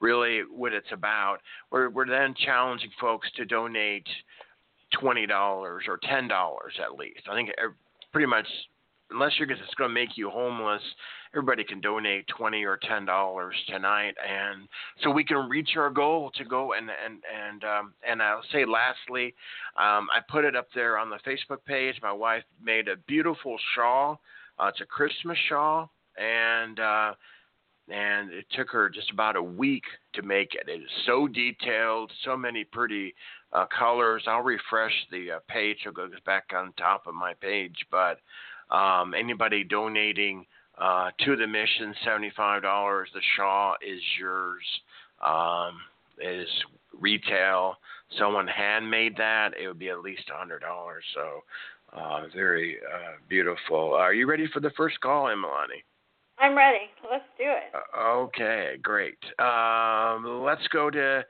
[0.00, 1.38] really what it's about.
[1.70, 4.06] We're, we're then challenging folks to donate
[5.00, 6.30] $20 or $10
[6.82, 7.20] at least.
[7.30, 7.50] I think
[8.12, 8.46] pretty much
[9.10, 10.82] unless you're just going to make you homeless,
[11.34, 14.68] everybody can donate twenty or ten dollars tonight, and
[15.02, 18.64] so we can reach our goal to go and and and um, and I'll say
[18.64, 19.34] lastly,
[19.76, 21.96] um, I put it up there on the Facebook page.
[22.02, 24.20] My wife made a beautiful shawl.
[24.58, 27.12] Uh, it's a Christmas shawl, and uh,
[27.88, 30.68] and it took her just about a week to make it.
[30.68, 33.14] It is so detailed, so many pretty
[33.52, 34.24] uh, colors.
[34.26, 35.78] I'll refresh the uh, page.
[35.86, 38.18] It goes back on top of my page, but
[38.74, 40.44] um, anybody donating
[40.80, 42.62] uh, to the mission, $75.
[43.12, 44.64] The Shaw is yours.
[45.24, 45.80] Um,
[46.18, 46.48] it is
[46.98, 47.76] retail.
[48.18, 50.60] Someone handmade that, it would be at least a $100.
[51.14, 51.42] So
[51.92, 53.94] uh, very uh, beautiful.
[53.94, 55.82] Are you ready for the first call, Emalani?
[56.38, 56.90] I'm ready.
[57.10, 57.74] Let's do it.
[57.74, 59.18] Uh, okay, great.
[59.38, 61.24] Um, let's go to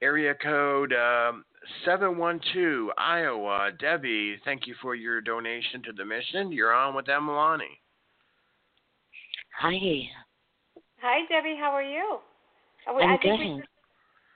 [0.00, 1.44] area code um,
[1.84, 3.70] 712 Iowa.
[3.78, 6.50] Debbie, thank you for your donation to the mission.
[6.50, 7.78] You're on with Emalani.
[9.58, 10.10] Hi.
[11.00, 11.56] Hi, Debbie.
[11.58, 12.18] How are you?
[12.88, 13.38] I'm I think good.
[13.38, 13.62] We,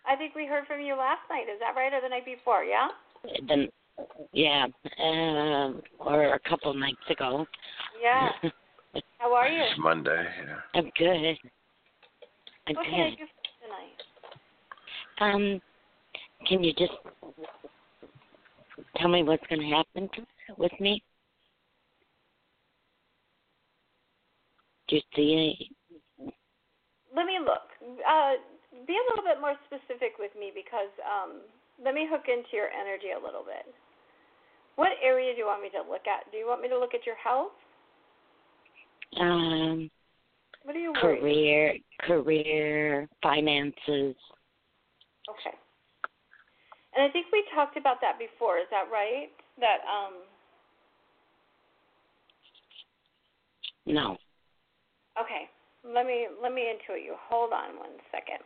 [0.07, 1.46] I think we heard from you last night.
[1.52, 2.64] Is that right, or the night before?
[2.64, 2.88] Yeah.
[3.46, 3.69] The,
[4.33, 4.66] yeah,
[5.02, 7.46] um, or a couple nights ago.
[8.00, 8.31] Yeah.
[9.19, 9.62] How are you?
[9.62, 10.25] It's Monday.
[10.46, 10.56] Yeah.
[10.75, 11.38] I'm good.
[12.66, 12.90] I'm what good.
[12.90, 13.42] can I do for
[15.21, 15.35] tonight?
[15.35, 15.60] Um,
[16.46, 16.92] can you just
[18.96, 20.08] tell me what's going to happen
[20.56, 21.02] with me?
[24.89, 25.55] Just the.
[27.15, 27.69] Let me look.
[27.83, 28.35] Uh,
[28.87, 31.41] be a little bit more specific with me because um,
[31.83, 33.73] let me hook into your energy a little bit.
[34.77, 36.31] What area do you want me to look at?
[36.31, 37.53] Do you want me to look at your health?
[39.19, 39.91] Um.
[40.65, 44.15] What are you career, career, finances.
[45.29, 45.57] Okay.
[46.95, 48.59] And I think we talked about that before.
[48.59, 49.31] Is that right?
[49.61, 50.15] That um.
[53.87, 54.19] No.
[55.21, 55.50] Okay.
[55.87, 57.14] Let me let me intuit you.
[57.31, 58.42] Hold on one second.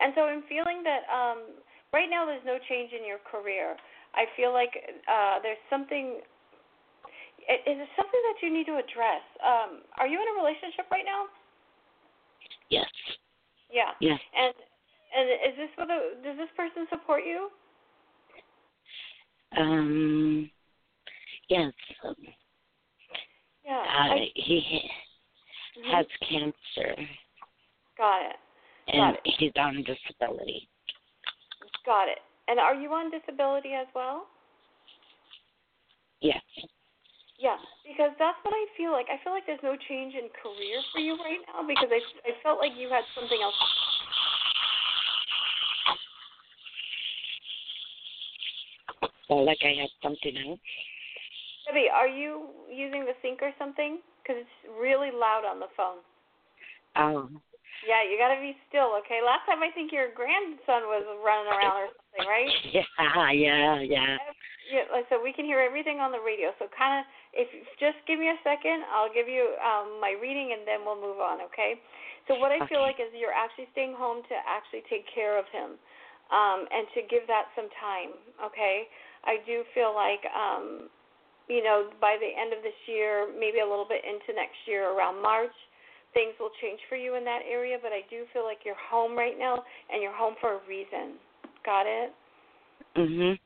[0.00, 1.58] And so I'm feeling that um,
[1.92, 3.74] right now there's no change in your career.
[4.14, 4.70] I feel like
[5.10, 6.22] uh, there's something.
[7.48, 9.24] Is it something that you need to address?
[9.40, 11.26] Um, are you in a relationship right now?
[12.70, 12.86] Yes.
[13.72, 13.92] Yeah.
[14.00, 14.20] Yes.
[14.36, 14.54] And
[15.16, 17.48] and is this with a does this person support you?
[19.56, 20.50] Um.
[21.48, 21.72] Yes.
[23.68, 23.84] Yeah.
[23.84, 24.80] Uh, I, he
[25.76, 25.92] mhm.
[25.92, 26.96] has cancer,
[27.98, 28.36] Got it.
[28.88, 29.34] and it.
[29.38, 30.66] he's on disability.
[31.84, 32.18] Got it.
[32.48, 34.24] And are you on disability as well?
[36.22, 36.40] Yes.
[37.38, 39.06] Yeah, because that's what I feel like.
[39.12, 42.32] I feel like there's no change in career for you right now because I I
[42.42, 43.54] felt like you had something else.
[49.28, 50.58] Well, like I have something else.
[51.68, 54.00] Debbie, are you using the sink or something?
[54.24, 56.00] Because it's really loud on the phone.
[56.96, 57.28] Oh.
[57.84, 59.20] Yeah, you got to be still, okay?
[59.20, 62.50] Last time I think your grandson was running around or something, right?
[62.74, 62.88] Yeah.
[63.32, 63.84] Yeah.
[63.84, 64.16] Yeah.
[64.68, 66.52] Yeah, so we can hear everything on the radio.
[66.60, 67.48] So kind of, if
[67.80, 71.24] just give me a second, I'll give you um, my reading, and then we'll move
[71.24, 71.40] on.
[71.48, 71.80] Okay.
[72.28, 75.48] So what I feel like is you're actually staying home to actually take care of
[75.48, 75.80] him,
[76.28, 78.12] um, and to give that some time.
[78.44, 78.92] Okay.
[79.24, 80.92] I do feel like, um,
[81.48, 84.92] you know, by the end of this year, maybe a little bit into next year,
[84.92, 85.54] around March,
[86.14, 87.76] things will change for you in that area.
[87.80, 91.16] But I do feel like you're home right now, and you're home for a reason.
[91.64, 92.12] Got it?
[92.96, 93.38] Mhm.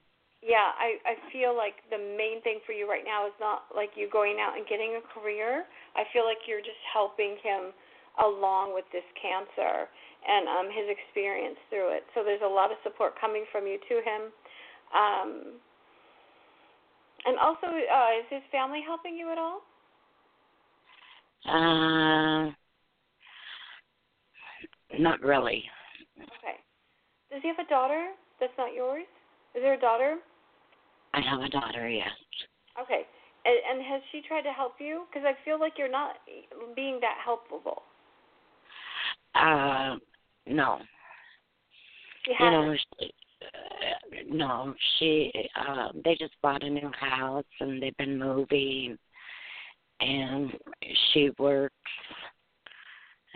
[0.42, 3.94] Yeah, I I feel like the main thing for you right now is not like
[3.94, 5.66] you going out and getting a career.
[5.94, 7.72] I feel like you're just helping him
[8.18, 9.88] along with this cancer
[10.26, 12.04] and um his experience through it.
[12.14, 14.22] So there's a lot of support coming from you to him.
[14.90, 15.30] Um
[17.24, 19.60] and also uh is his family helping you at all?
[21.44, 22.52] Uh.
[24.98, 25.64] Not really.
[26.18, 26.56] Okay.
[27.30, 28.10] Does he have a daughter
[28.40, 29.04] that's not yours?
[29.54, 30.16] Is there a daughter?
[31.14, 31.88] I have a daughter.
[31.88, 32.10] Yes.
[32.80, 33.02] Okay.
[33.44, 35.04] And, and has she tried to help you?
[35.10, 36.16] Because I feel like you're not
[36.76, 37.82] being that helpful.
[39.34, 39.96] Uh.
[40.46, 40.78] No.
[42.24, 42.66] She you hasn't.
[42.66, 43.12] know, she,
[44.30, 48.98] no, she, uh, they just bought a new house and they've been moving,
[50.00, 50.52] and
[51.12, 51.74] she works,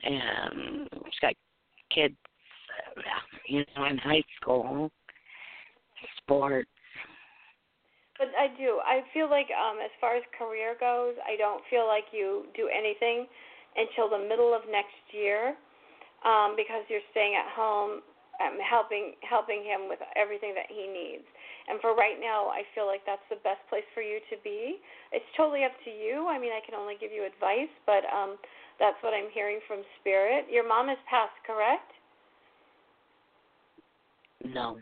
[0.02, 1.34] and she's got
[1.94, 2.16] kids,
[3.48, 4.90] you know, in high school,
[6.18, 6.68] sports.
[8.18, 8.80] But I do.
[8.84, 12.68] I feel like um as far as career goes, I don't feel like you do
[12.72, 13.26] anything
[13.76, 15.54] until the middle of next year.
[16.24, 18.00] Um because you're staying at home
[18.40, 21.24] um helping helping him with everything that he needs.
[21.68, 24.78] And for right now, I feel like that's the best place for you to be.
[25.12, 26.26] It's totally up to you.
[26.28, 28.36] I mean, I can only give you advice, but um
[28.78, 30.46] that's what I'm hearing from spirit.
[30.50, 31.90] Your mom has passed, correct?
[34.44, 34.78] No,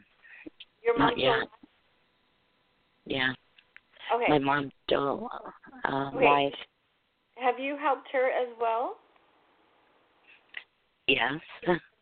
[0.82, 1.48] Your not mom's yet.
[3.06, 3.32] Yeah,
[4.14, 4.28] Okay.
[4.28, 5.28] my mom's still
[5.84, 6.52] uh, alive.
[7.36, 8.96] Have you helped her as well?
[11.06, 11.40] Yes.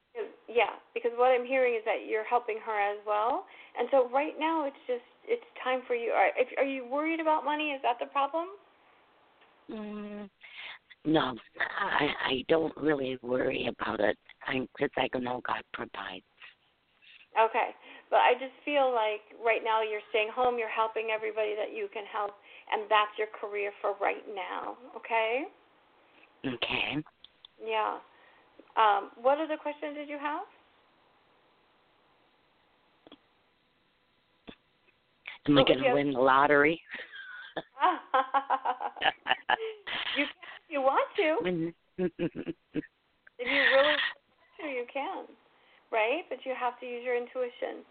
[0.52, 3.46] Yeah, because what I'm hearing is that you're helping her as well,
[3.78, 6.10] and so right now it's just it's time for you.
[6.10, 7.70] Are, if, are you worried about money?
[7.70, 8.48] Is that the problem?
[9.70, 10.28] Mm,
[11.06, 14.18] no, I I don't really worry about it.
[14.46, 16.24] I because I know God provides.
[17.32, 17.72] Okay,
[18.10, 21.88] but I just feel like right now you're staying home, you're helping everybody that you
[21.92, 22.32] can help,
[22.70, 24.76] and that's your career for right now.
[24.96, 25.44] Okay?
[26.44, 27.00] Okay.
[27.56, 27.96] Yeah.
[28.76, 30.42] Um, what other questions did you have?
[35.48, 36.80] Am I going to win the lottery?
[40.16, 40.28] you can if
[40.68, 42.52] you want to.
[43.38, 44.00] If you really want
[44.60, 45.24] to, you can,
[45.90, 46.22] right?
[46.28, 47.82] But you have to use your intuition.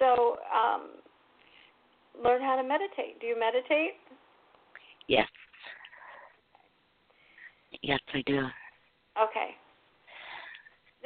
[0.00, 0.88] So, um,
[2.24, 3.20] learn how to meditate.
[3.20, 3.94] Do you meditate?
[5.06, 5.28] yes.
[7.82, 8.38] Yes, I do.
[9.16, 9.54] Okay.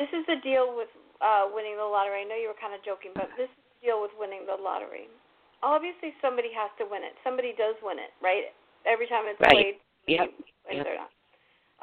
[0.01, 0.89] This is the deal with
[1.21, 2.25] uh, winning the lottery.
[2.25, 4.57] I know you were kind of joking, but this is the deal with winning the
[4.57, 5.13] lottery.
[5.61, 7.13] Obviously, somebody has to win it.
[7.21, 8.49] Somebody does win it, right?
[8.89, 9.77] Every time it's Right.
[9.77, 10.33] played, Yep.
[10.65, 10.87] wins Yep.
[10.89, 11.13] or not.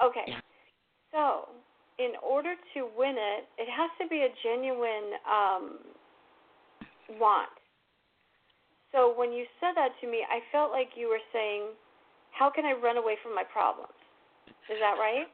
[0.01, 0.25] Okay.
[0.25, 0.41] Yeah.
[1.11, 1.49] So,
[1.99, 5.93] in order to win it, it has to be a genuine um,
[7.21, 7.53] want.
[8.91, 11.69] So, when you said that to me, I felt like you were saying,
[12.31, 13.93] How can I run away from my problems?
[14.69, 15.29] Is that right?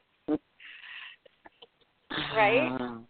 [2.36, 2.72] Right?
[2.80, 3.02] Uh,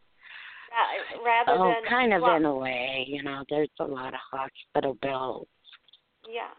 [0.74, 2.42] Ra- Rather oh, than kind of want.
[2.42, 3.06] in a way.
[3.08, 5.48] You know, there's a lot of hospital bills.
[6.30, 6.54] Yeah.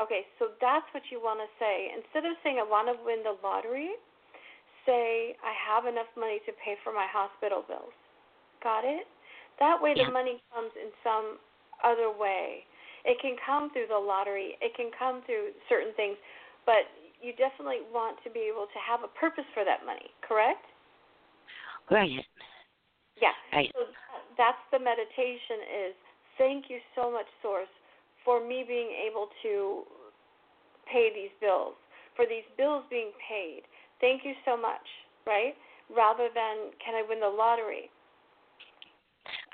[0.00, 1.90] Okay, so that's what you want to say.
[1.90, 3.98] Instead of saying, I want to win the lottery,
[4.86, 7.92] say, I have enough money to pay for my hospital bills.
[8.62, 9.10] Got it?
[9.58, 10.06] That way Yeah.
[10.06, 11.38] the money comes in some
[11.82, 12.64] other way.
[13.04, 16.16] It can come through the lottery, it can come through certain things,
[16.66, 16.86] but
[17.20, 20.62] you definitely want to be able to have a purpose for that money, correct?
[21.90, 22.24] Right.
[23.20, 23.34] Yeah.
[23.52, 23.70] Right.
[23.74, 23.84] So
[24.36, 25.94] that's the meditation is
[26.36, 27.68] thank you so much, Source,
[28.24, 29.82] for me being able to
[30.90, 31.74] pay these bills,
[32.16, 33.62] for these bills being paid.
[34.00, 34.84] Thank you so much,
[35.26, 35.54] right?
[35.94, 37.90] Rather than can I win the lottery?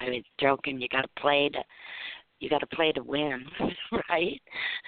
[0.01, 0.81] I was joking.
[0.81, 1.63] You got to play to,
[2.41, 3.45] you got to play to win,
[4.11, 4.41] right?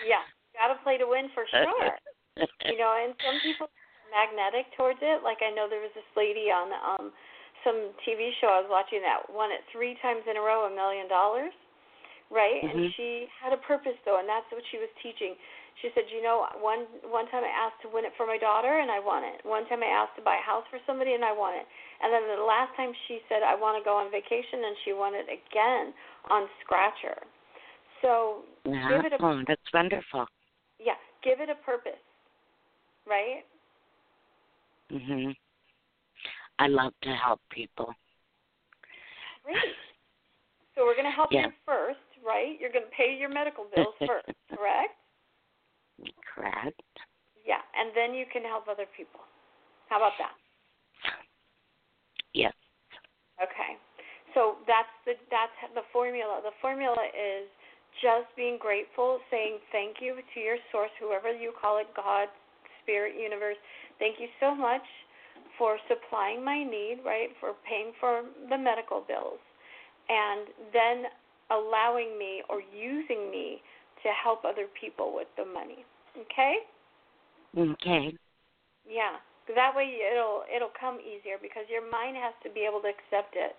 [0.05, 0.23] Yeah,
[0.55, 1.95] got to play to win for sure.
[2.67, 5.23] you know, and some people are magnetic towards it.
[5.23, 7.13] Like I know there was this lady on um
[7.65, 10.73] some TV show I was watching that won it three times in a row a
[10.73, 11.55] million dollars,
[12.31, 12.63] right?
[12.63, 12.73] Mm-hmm.
[12.73, 15.37] And she had a purpose though, and that's what she was teaching.
[15.85, 18.81] She said, you know, one one time I asked to win it for my daughter,
[18.81, 19.45] and I won it.
[19.45, 21.69] One time I asked to buy a house for somebody, and I won it.
[22.01, 24.97] And then the last time she said I want to go on vacation, and she
[24.97, 25.93] won it again
[26.33, 27.21] on Scratcher.
[28.01, 30.25] So yeah, give it a oh, that's wonderful.
[30.81, 32.01] yeah, give it a purpose,
[33.05, 33.45] right?
[34.93, 35.37] Mhm.
[36.59, 37.93] I love to help people.
[39.45, 39.57] Great.
[40.75, 41.47] So we're going to help Yeah.
[41.47, 42.59] you first, right?
[42.61, 44.97] You're going to pay your medical bills first, correct?
[46.35, 46.81] Correct.
[47.47, 49.21] Yeah, and then you can help other people.
[49.89, 50.35] How about that?
[52.35, 52.53] Yes.
[53.41, 53.79] Okay.
[54.35, 56.41] So that's the that's the formula.
[56.45, 57.49] The formula is
[58.03, 62.29] just being grateful, saying thank you to your source, whoever you call it, God,
[62.83, 63.57] spirit, universe.
[63.99, 64.85] Thank you so much
[65.59, 67.29] for supplying my need, right?
[67.41, 69.41] For paying for the medical bills.
[70.09, 71.11] And then
[71.51, 73.63] allowing me or using me
[74.03, 75.85] to help other people with the money.
[76.15, 76.63] Okay?
[77.57, 78.15] Okay.
[78.87, 79.19] Yeah.
[79.55, 83.39] That way it'll it'll come easier because your mind has to be able to accept
[83.39, 83.55] it.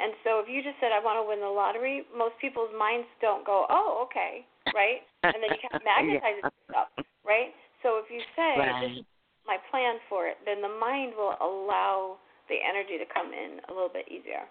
[0.00, 3.04] And so if you just said I want to win the lottery, most people's minds
[3.20, 5.04] don't go, "Oh, okay." Right?
[5.24, 6.48] And then you kind of magnetize Yeah.
[6.48, 6.88] it stuff,
[7.20, 7.52] right?
[7.84, 9.04] So if you say this is
[9.46, 12.18] my plan for it, then the mind will allow
[12.48, 14.46] the energy to come in a little bit easier.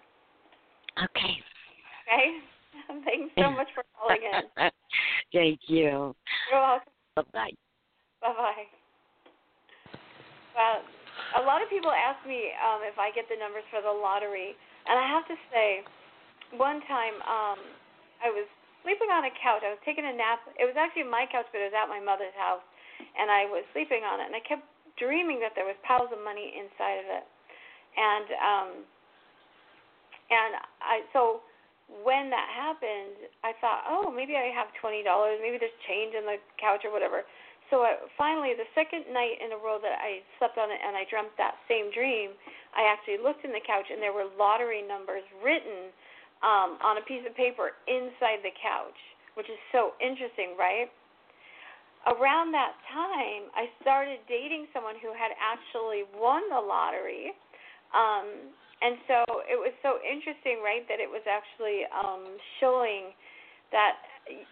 [0.96, 1.36] Okay.
[2.04, 2.26] Okay?
[3.04, 4.44] Thanks so much for calling in.
[5.32, 6.16] Thank you.
[6.50, 6.92] You're welcome.
[7.16, 7.56] Bye bye.
[8.20, 8.66] Bye bye.
[10.56, 10.80] Well,
[11.36, 14.56] a lot of people ask me um, if I get the numbers for the lottery,
[14.88, 15.84] and I have to say,
[16.56, 17.60] one time um,
[18.24, 18.48] I was
[18.84, 19.66] sleeping on a couch.
[19.66, 20.46] I was taking a nap.
[20.56, 22.62] It was actually my couch, but it was at my mother's house,
[23.18, 24.64] and I was sleeping on it, and I kept
[24.98, 27.26] dreaming that there was piles of money inside of it,
[27.96, 28.70] and um,
[30.28, 30.50] and
[30.82, 31.40] I so
[32.02, 35.38] when that happened, I thought, oh, maybe I have twenty dollars.
[35.38, 37.22] Maybe there's change in the couch or whatever.
[37.70, 40.94] So I, finally, the second night in a row that I slept on it and
[40.94, 42.30] I dreamt that same dream,
[42.74, 45.90] I actually looked in the couch and there were lottery numbers written
[46.46, 48.98] um, on a piece of paper inside the couch,
[49.34, 50.86] which is so interesting, right?
[52.06, 57.34] Around that time, I started dating someone who had actually won the lottery.
[57.90, 63.10] Um, and so it was so interesting, right, that it was actually um, showing
[63.72, 63.98] that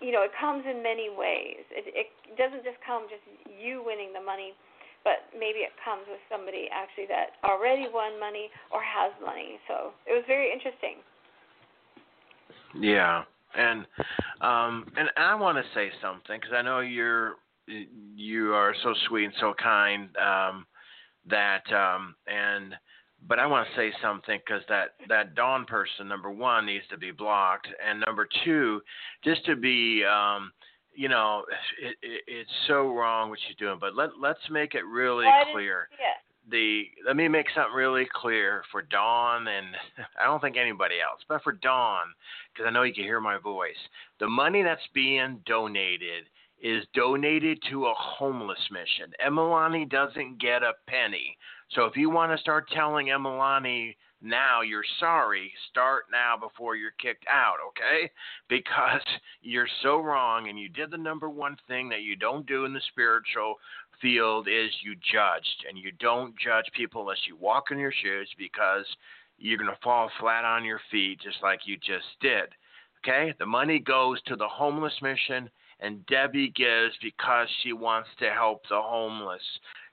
[0.00, 1.62] you know it comes in many ways.
[1.70, 4.56] It, it doesn't just come just you winning the money,
[5.04, 9.60] but maybe it comes with somebody actually that already won money or has money.
[9.68, 11.04] So it was very interesting.
[12.74, 13.22] Yeah,
[13.54, 13.86] and
[14.40, 17.36] um, and I want to say something because I know you're
[17.66, 20.66] you are so sweet and so kind um,
[21.28, 22.74] that um, and
[23.26, 26.98] but I want to say something because that that Dawn person number one needs to
[26.98, 27.68] be blocked.
[27.86, 28.82] And number two
[29.22, 30.52] just to be um,
[30.94, 31.44] you know
[31.82, 35.44] it, it, it's so wrong what she's doing but let let's make it really Well,
[35.52, 35.88] clear.
[36.50, 39.66] the let me make something really clear for Dawn and
[40.20, 42.04] I don't think anybody else, but for Dawn,
[42.52, 43.80] because I know you can hear my voice.
[44.20, 46.24] The money that's being donated
[46.64, 49.12] is donated to a homeless mission.
[49.24, 51.36] Emalani doesn't get a penny.
[51.72, 56.94] So if you want to start telling Emalani now you're sorry, start now before you're
[56.98, 58.10] kicked out, okay?
[58.48, 59.02] Because
[59.42, 62.72] you're so wrong and you did the number one thing that you don't do in
[62.72, 63.56] the spiritual
[64.00, 68.30] field is you judged and you don't judge people unless you walk in your shoes
[68.38, 68.86] because
[69.38, 72.48] you're going to fall flat on your feet just like you just did.
[73.04, 73.34] Okay?
[73.38, 75.50] The money goes to the homeless mission
[75.80, 79.42] and Debbie gives because she wants to help the homeless.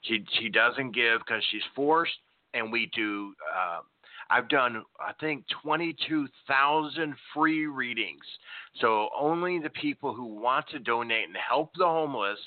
[0.01, 2.13] She she doesn't give because she's forced
[2.53, 3.79] and we do uh,
[4.29, 8.23] I've done I think 22,000 free readings.
[8.79, 12.39] So only the people who want to donate and help the homeless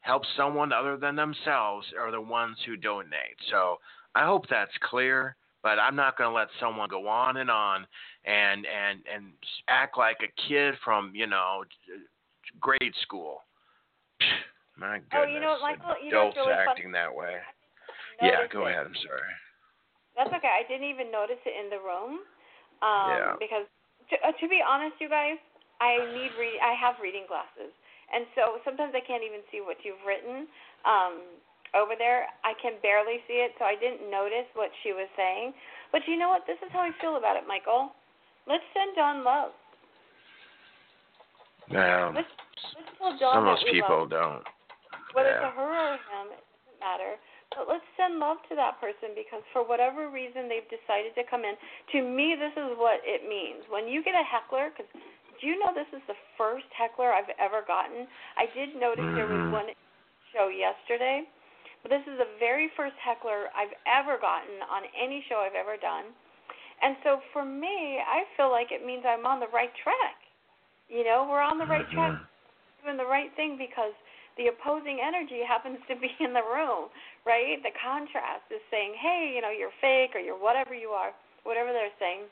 [0.00, 3.36] help someone other than themselves are the ones who donate.
[3.50, 3.76] So
[4.14, 7.86] I hope that's clear, but I'm not going to let someone go on and on
[8.24, 9.32] and and and
[9.68, 11.64] act like a kid from, you know,
[12.60, 13.44] grade school.
[14.78, 15.18] My goodness.
[15.18, 16.70] Oh, you know, Michael, you know really funny?
[16.70, 17.34] acting that way.
[18.22, 18.74] Yeah, go it.
[18.74, 18.86] ahead.
[18.86, 19.32] I'm sorry.
[20.14, 20.50] That's okay.
[20.50, 22.22] I didn't even notice it in the room.
[22.82, 23.34] Um, Yeah.
[23.38, 23.66] Because
[24.10, 25.38] to, uh, to be honest, you guys,
[25.82, 27.70] I need read I have reading glasses.
[28.10, 30.46] And so sometimes I can't even see what you've written
[30.86, 31.22] um
[31.76, 32.30] over there.
[32.46, 35.52] I can barely see it, so I didn't notice what she was saying.
[35.92, 36.46] But you know what?
[36.46, 37.92] This is how I feel about it, Michael.
[38.46, 39.52] Let's send Dawn love.
[42.14, 44.10] Let's tell Dawn some of those people love.
[44.10, 44.44] don't.
[45.12, 45.48] Whether yeah.
[45.48, 47.16] to her or him, it doesn't matter.
[47.56, 51.48] But let's send love to that person because for whatever reason they've decided to come
[51.48, 51.56] in.
[51.96, 53.64] To me, this is what it means.
[53.72, 54.86] When you get a heckler, because
[55.40, 58.04] do you know this is the first heckler I've ever gotten?
[58.36, 59.16] I did notice mm-hmm.
[59.16, 59.68] there was one
[60.34, 61.24] show yesterday,
[61.82, 65.80] but this is the very first heckler I've ever gotten on any show I've ever
[65.80, 66.12] done.
[66.82, 70.17] And so for me, I feel like it means I'm on the right track.
[70.88, 72.16] You know, we're on the right track,
[72.84, 73.92] doing the right thing because
[74.40, 76.88] the opposing energy happens to be in the room,
[77.28, 77.60] right?
[77.60, 81.12] The contrast is saying, hey, you know, you're fake or you're whatever you are,
[81.44, 82.24] whatever they're saying.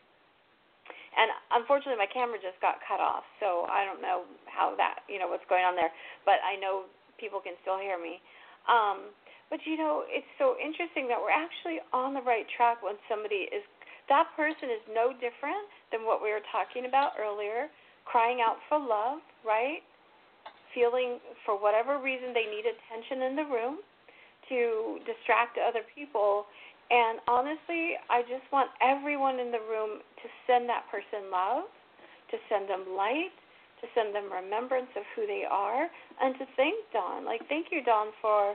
[1.16, 5.16] And unfortunately, my camera just got cut off, so I don't know how that, you
[5.16, 5.88] know, what's going on there.
[6.28, 6.84] But I know
[7.16, 8.20] people can still hear me.
[8.68, 9.16] Um,
[9.48, 13.48] but you know, it's so interesting that we're actually on the right track when somebody
[13.48, 13.64] is.
[14.12, 17.66] That person is no different than what we were talking about earlier,
[18.06, 19.82] crying out for love, right?
[20.76, 21.16] feeling
[21.48, 23.80] for whatever reason they need attention in the room
[24.52, 26.44] to distract other people.
[26.92, 31.64] And honestly, I just want everyone in the room to send that person love,
[32.30, 33.32] to send them light,
[33.80, 35.88] to send them remembrance of who they are,
[36.20, 37.24] and to thank Dawn.
[37.24, 38.54] Like, thank you, Dawn, for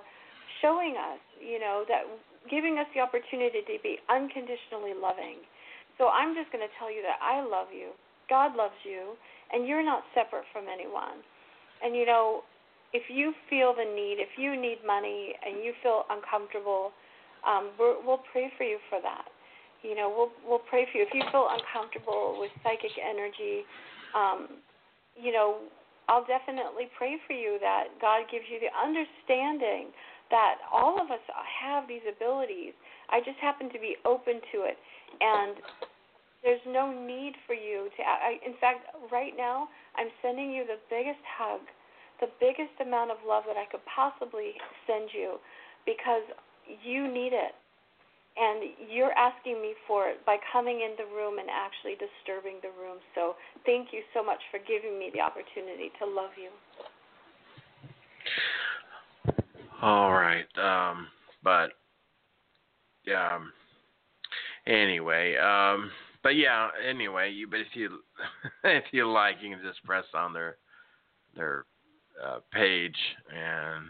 [0.62, 2.06] showing us, you know, that
[2.50, 5.42] giving us the opportunity to be unconditionally loving.
[5.98, 7.92] So I'm just going to tell you that I love you.
[8.32, 9.20] God loves you,
[9.52, 11.20] and you're not separate from anyone.
[11.84, 12.48] And you know,
[12.96, 16.96] if you feel the need, if you need money and you feel uncomfortable,
[17.44, 19.28] um, we're, we'll pray for you for that.
[19.84, 21.04] You know, we'll we'll pray for you.
[21.04, 23.68] If you feel uncomfortable with psychic energy,
[24.16, 24.64] um,
[25.20, 25.68] you know,
[26.08, 29.92] I'll definitely pray for you that God gives you the understanding
[30.32, 32.72] that all of us have these abilities.
[33.12, 34.78] I just happen to be open to it,
[35.20, 35.60] and
[36.44, 38.00] there's no need for you to.
[38.04, 41.62] I, in fact, right now, I'm sending you the biggest hug,
[42.20, 44.54] the biggest amount of love that I could possibly
[44.88, 45.38] send you
[45.86, 46.24] because
[46.84, 47.54] you need it.
[48.38, 52.70] And you're asking me for it by coming in the room and actually disturbing the
[52.80, 52.98] room.
[53.14, 53.36] So
[53.66, 56.50] thank you so much for giving me the opportunity to love you.
[59.82, 60.46] All right.
[60.58, 61.08] Um,
[61.44, 61.72] but,
[63.06, 63.36] yeah.
[63.36, 63.52] Um,
[64.66, 65.92] anyway, um,
[66.24, 68.00] but yeah, anyway, you but if you
[68.64, 70.58] if you like, you can just press on their
[71.36, 71.66] their
[72.24, 72.98] uh, page
[73.34, 73.86] and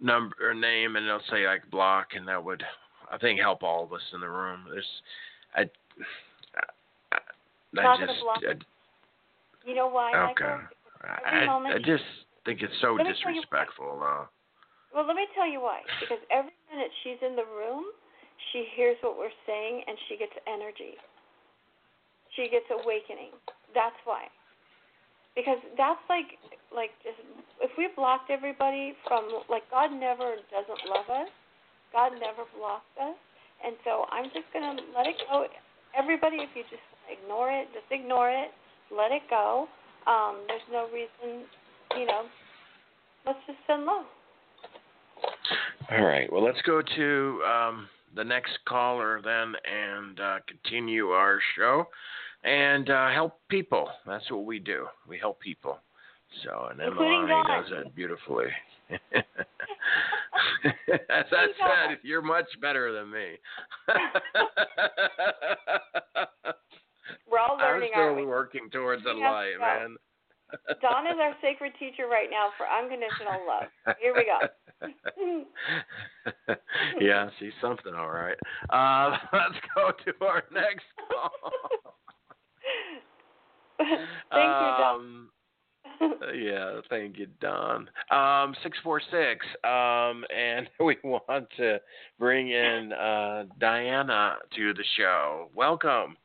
[0.00, 2.62] number or name, and it'll say like block, and that would
[3.10, 4.64] I think help all of us in the room.
[4.70, 4.86] There's
[5.54, 5.60] I
[7.12, 7.18] I,
[7.80, 8.12] I just
[8.46, 8.54] I,
[9.64, 10.12] you know why?
[10.32, 10.56] Okay,
[11.24, 12.04] I, I just
[12.44, 14.02] think it's so disrespectful.
[14.02, 14.26] Uh,
[14.94, 15.80] well, let me tell you why.
[16.00, 17.84] Because every minute she's in the room,
[18.52, 20.94] she hears what we're saying and she gets energy
[22.36, 23.34] she gets awakening.
[23.74, 24.30] That's why.
[25.34, 26.38] Because that's like
[26.70, 27.18] like just
[27.62, 31.30] if we blocked everybody from like God never doesn't love us.
[31.92, 33.18] God never blocked us.
[33.64, 35.46] And so I'm just gonna let it go.
[35.96, 38.50] Everybody if you just ignore it, just ignore it,
[38.90, 39.66] let it go.
[40.06, 41.46] Um, there's no reason
[41.96, 42.22] you know,
[43.26, 44.04] let's just send love.
[45.90, 46.30] All right.
[46.32, 51.86] Well, let's go to um, the next caller then and uh, continue our show
[52.44, 53.88] and uh, help people.
[54.06, 54.86] That's what we do.
[55.08, 55.78] We help people.
[56.42, 58.46] So, and Emalani does that beautifully.
[58.90, 59.00] As
[61.30, 63.38] I said, you're much better than me.
[67.30, 67.92] We're all learning.
[67.94, 69.96] I'm still working towards the light, man.
[70.82, 73.68] Dawn is our sacred teacher right now for unconditional love.
[74.00, 74.40] Here we go.
[77.00, 78.36] yeah, she's something, all right.
[78.70, 81.30] Uh, let's go to our next call.
[83.78, 84.00] thank
[84.32, 85.00] you, Dawn.
[85.00, 85.30] Um,
[86.34, 87.88] yeah, thank you, Dawn.
[88.10, 89.44] Um, six four six.
[89.64, 91.78] Um, and we want to
[92.18, 95.50] bring in uh, Diana to the show.
[95.54, 96.16] Welcome.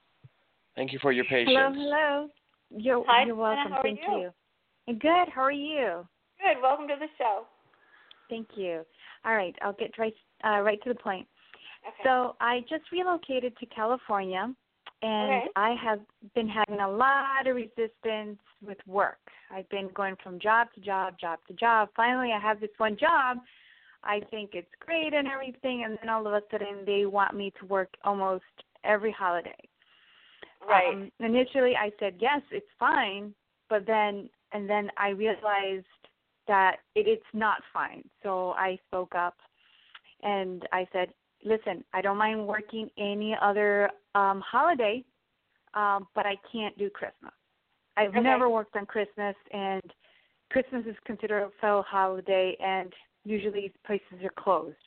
[0.75, 1.49] Thank you for your patience.
[1.55, 2.27] Hello, hello.
[2.71, 3.71] You're, Hi, you're welcome.
[3.71, 4.31] Diana, how Thank are you?
[4.87, 4.93] you.
[4.95, 5.29] Good.
[5.33, 6.07] How are you?
[6.39, 6.61] Good.
[6.61, 7.45] Welcome to the show.
[8.29, 8.85] Thank you.
[9.25, 10.13] All right, I'll get right
[10.45, 11.27] uh, right to the point.
[11.85, 11.95] Okay.
[12.03, 14.53] So I just relocated to California
[15.01, 15.47] and okay.
[15.55, 15.99] I have
[16.35, 19.19] been having a lot of resistance with work.
[19.51, 21.89] I've been going from job to job, job to job.
[21.95, 23.37] Finally, I have this one job.
[24.03, 27.51] I think it's great and everything, and then all of a sudden they want me
[27.59, 28.43] to work almost
[28.83, 29.55] every holiday.
[30.67, 30.93] Right.
[30.93, 33.33] Um, initially, I said yes, it's fine,
[33.69, 35.85] but then and then I realized
[36.47, 38.03] that it, it's not fine.
[38.23, 39.35] So I spoke up
[40.23, 41.09] and I said,
[41.43, 45.03] "Listen, I don't mind working any other um holiday,
[45.73, 47.33] um, but I can't do Christmas.
[47.97, 48.21] I've Okay.
[48.21, 49.83] never worked on Christmas, and
[50.51, 52.93] Christmas is considered a federal holiday, and
[53.25, 54.77] usually places are closed.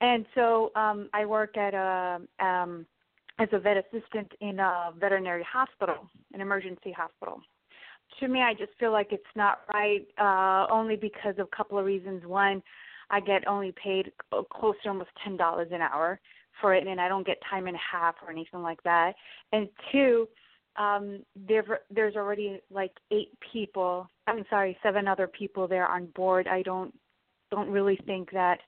[0.00, 2.86] And so um, I work at a um,
[3.38, 7.40] as a vet assistant in a veterinary hospital, an emergency hospital.
[8.20, 11.78] To me, I just feel like it's not right, uh, only because of a couple
[11.78, 12.24] of reasons.
[12.24, 12.62] One,
[13.10, 16.20] I get only paid uh, close to almost ten dollars an hour
[16.60, 19.14] for it, and I don't get time and a half or anything like that.
[19.52, 20.28] And two,
[20.76, 24.08] um, there there's already like eight people.
[24.26, 26.46] I'm sorry, seven other people there on board.
[26.46, 26.94] I don't
[27.50, 28.58] don't really think that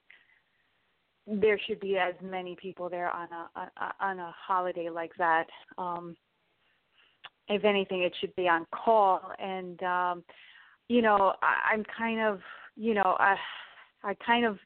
[1.27, 5.45] there should be as many people there on a, a on a holiday like that.
[5.77, 6.15] Um,
[7.47, 9.21] if anything, it should be on call.
[9.39, 10.23] And um,
[10.89, 12.39] you know, I, I'm kind of
[12.75, 13.35] you know I
[14.03, 14.57] I kind of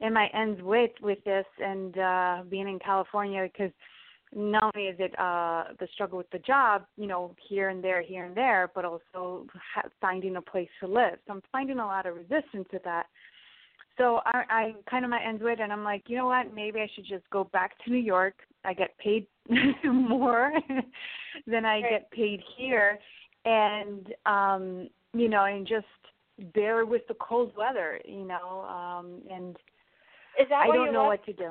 [0.00, 3.72] in my ends with with this and uh, being in California because
[4.34, 8.02] not only is it uh the struggle with the job, you know, here and there,
[8.02, 11.18] here and there, but also ha- finding a place to live.
[11.26, 13.06] So I'm finding a lot of resistance to that.
[13.98, 16.54] So I, I kind of my ends with, it, and I'm like, you know what?
[16.54, 18.34] Maybe I should just go back to New York.
[18.64, 19.26] I get paid
[19.84, 20.52] more
[21.46, 21.90] than I Right.
[21.90, 22.98] get paid here,
[23.44, 25.86] and um, you know, and just
[26.42, 29.56] bear with the cold weather, you know, um, and
[30.40, 31.26] Is that I don't you know left?
[31.26, 31.50] what to do.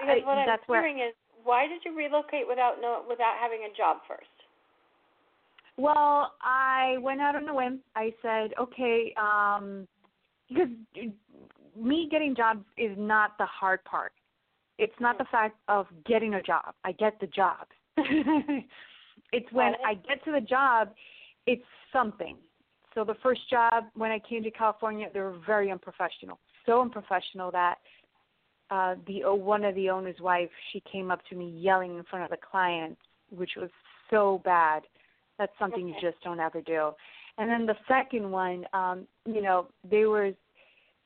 [0.00, 1.14] Because I, what I'm that's hearing is,
[1.44, 4.26] why did you relocate without no without having a job first?
[5.76, 7.80] Well, I went out on a whim.
[7.96, 9.88] I said, okay, um,
[10.48, 10.68] because
[11.76, 14.12] me getting jobs is not the hard part.
[14.78, 16.74] It's not the fact of getting a job.
[16.84, 17.66] I get the job.
[19.32, 20.90] it's when I get to the job,
[21.46, 22.36] it's something.
[22.94, 26.38] So the first job when I came to California, they were very unprofessional.
[26.66, 27.76] So unprofessional that
[28.70, 32.04] uh the uh, one of the owner's wife, she came up to me yelling in
[32.04, 32.96] front of the client,
[33.30, 33.70] which was
[34.10, 34.82] so bad.
[35.38, 35.96] That's something Okay.
[36.02, 36.92] you just don't ever do.
[37.38, 40.32] And then the second one, um, you know, they were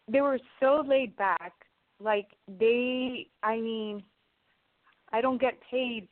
[0.08, 1.52] they were so laid back.
[2.00, 2.28] Like
[2.58, 4.02] they I mean
[5.12, 6.08] I don't get paid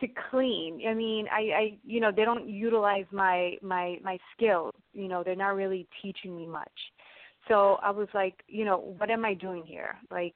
[0.00, 0.80] to clean.
[0.88, 4.74] I mean, I, I you know, they don't utilize my my my skills.
[4.92, 6.70] You know, they're not really teaching me much.
[7.48, 9.96] So I was like, you know, what am I doing here?
[10.10, 10.34] Like,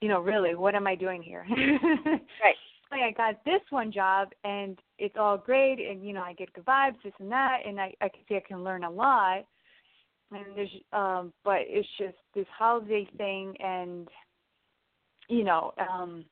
[0.00, 1.46] you know, really, what am I doing here?
[2.42, 2.56] Right.
[2.90, 6.52] like I got this one job and it's all great and you know I get
[6.52, 9.44] good vibes this and that and I I can see I can learn a lot
[10.30, 14.06] and there's um but it's just this holiday thing and
[15.28, 16.24] you know um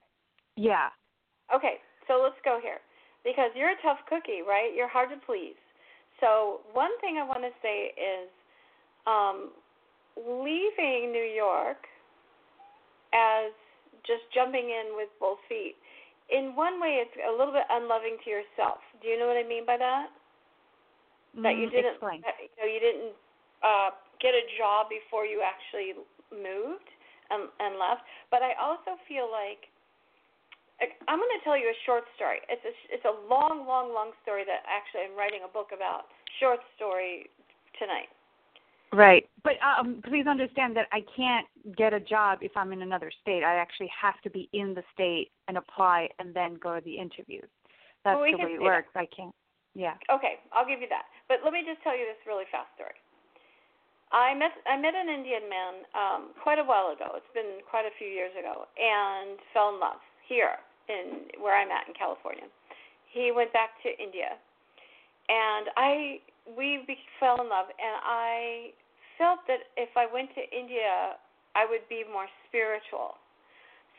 [0.56, 0.88] yeah
[1.54, 1.74] Okay,
[2.08, 2.80] so let's go here
[3.24, 4.72] because you're a tough cookie, right?
[4.74, 5.58] You're hard to please.
[6.20, 8.28] So one thing I want to say is,
[9.06, 9.50] um,
[10.16, 11.88] leaving New York
[13.14, 13.52] as
[14.04, 15.76] just jumping in with both feet.
[16.30, 18.80] In one way, it's a little bit unloving to yourself.
[19.00, 20.08] Do you know what I mean by that?
[21.42, 23.14] That you Mm, didn't, explain that, you know, you didn't
[23.64, 23.90] uh,
[24.20, 25.96] get a job before you actually
[26.30, 26.88] moved
[27.32, 28.04] and and left.
[28.30, 29.71] But I also feel like,
[30.80, 32.40] I'm going to tell you a short story.
[32.48, 36.08] It's a it's a long, long, long story that actually I'm writing a book about.
[36.40, 37.28] Short story
[37.78, 38.10] tonight.
[38.92, 43.10] right but um please understand that I can't get a job if I'm in another
[43.22, 46.84] state I actually have to be in the state and apply and then go to
[46.84, 47.48] the interviews
[48.04, 49.34] that's Well, we the can way it works I can't
[49.74, 51.08] yeah Okay, I'll give you that.
[51.28, 52.98] But let me just tell you this really fast story.
[54.12, 57.16] I met I met an Indian man um, quite a while ago.
[57.16, 60.56] It's been quite a few years ago, and fell in love here
[60.88, 62.44] in where I'm at in California.
[63.12, 64.38] He went back to India,
[65.28, 66.20] and I
[66.56, 66.82] we
[67.20, 68.72] fell in love, and I
[69.18, 71.20] felt that if I went to India,
[71.54, 73.20] I would be more spiritual.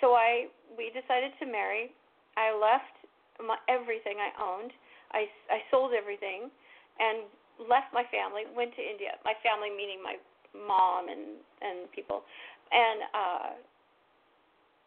[0.01, 1.93] So I we decided to marry.
[2.35, 2.93] I left
[3.39, 4.73] my, everything I owned.
[5.13, 6.49] I, I sold everything
[6.97, 7.29] and
[7.61, 9.21] left my family, went to India.
[9.23, 10.17] My family meaning my
[10.51, 12.25] mom and and people,
[12.73, 13.49] and uh,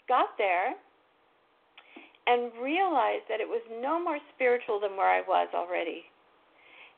[0.08, 0.74] got there
[2.26, 6.02] and realized that it was no more spiritual than where I was already.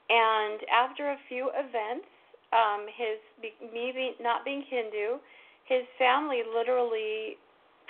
[0.08, 2.08] And after a few events,
[2.52, 3.20] um, his
[3.60, 5.20] me being, not being Hindu,
[5.68, 7.36] his family literally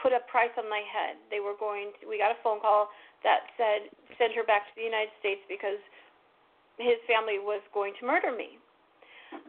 [0.03, 1.15] put a price on my head.
[1.31, 1.95] They were going.
[2.03, 2.91] To, we got a phone call
[3.23, 5.79] that said send her back to the United States because
[6.79, 8.59] his family was going to murder me.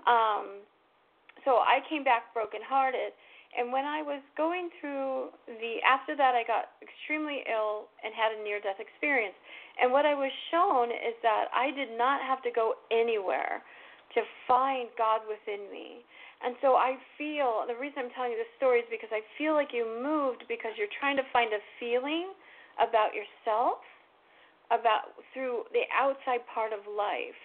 [0.05, 0.61] Um,
[1.45, 3.13] so I came back brokenhearted,
[3.57, 8.37] And when I was going through the after that I got extremely ill and had
[8.37, 9.33] a near death experience.
[9.81, 13.65] And what I was shown is that I did not have to go anywhere
[14.13, 16.05] to find God within me.
[16.45, 19.53] And so I feel the reason I'm telling you this story is because I feel
[19.53, 22.31] like you moved because you're trying to find a feeling
[22.79, 23.83] about yourself
[24.71, 27.37] about through the outside part of life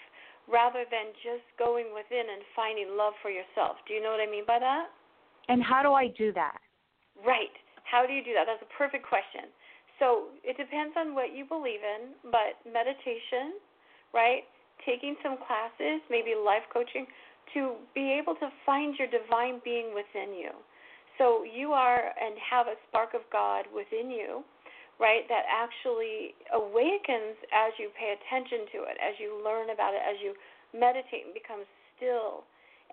[0.45, 3.81] rather than just going within and finding love for yourself.
[3.89, 4.93] Do you know what I mean by that?
[5.49, 6.59] And how do I do that?
[7.25, 7.53] Right.
[7.85, 8.45] How do you do that?
[8.47, 9.53] That's a perfect question.
[9.99, 13.61] So it depends on what you believe in, but meditation,
[14.13, 14.43] right?
[14.83, 17.07] Taking some classes, maybe life coaching,
[17.55, 20.51] to be able to find your divine being within you.
[21.19, 24.43] So you are and have a spark of God within you,
[24.99, 25.23] right?
[25.31, 30.19] That actually awakens as you pay attention to it, as you learn about it, as
[30.19, 30.35] you
[30.75, 31.63] meditate and become
[31.95, 32.43] still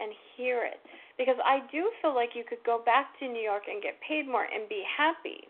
[0.01, 0.81] and hear it.
[1.17, 4.25] Because I do feel like you could go back to New York and get paid
[4.27, 5.45] more and be happy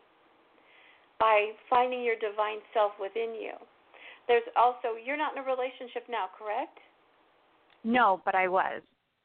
[1.19, 3.55] by finding your divine self within you.
[4.27, 6.77] There's also, you're not in a relationship now, correct?
[7.83, 8.81] No, but I was.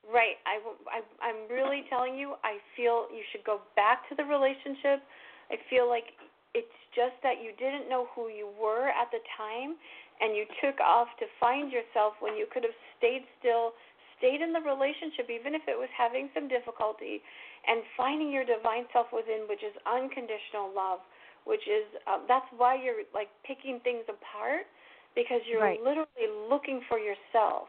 [0.07, 0.39] Right.
[0.47, 5.03] I, I, I'm really telling you, I feel you should go back to the relationship.
[5.51, 6.15] I feel like
[6.55, 9.77] it's just that you didn't know who you were at the time
[10.21, 13.77] and you took off to find yourself when you could have stayed still
[14.19, 17.21] stayed in the relationship, even if it was having some difficulty,
[17.67, 21.01] and finding your divine self within, which is unconditional love,
[21.45, 24.67] which is uh, that's why you're like picking things apart
[25.15, 25.81] because you're right.
[25.81, 27.69] literally looking for yourself.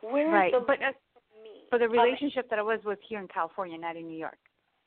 [0.00, 0.48] Where right.
[0.48, 0.96] is the but, uh,
[1.44, 1.68] me?
[1.68, 4.40] For the relationship that I was with here in California, not in New York.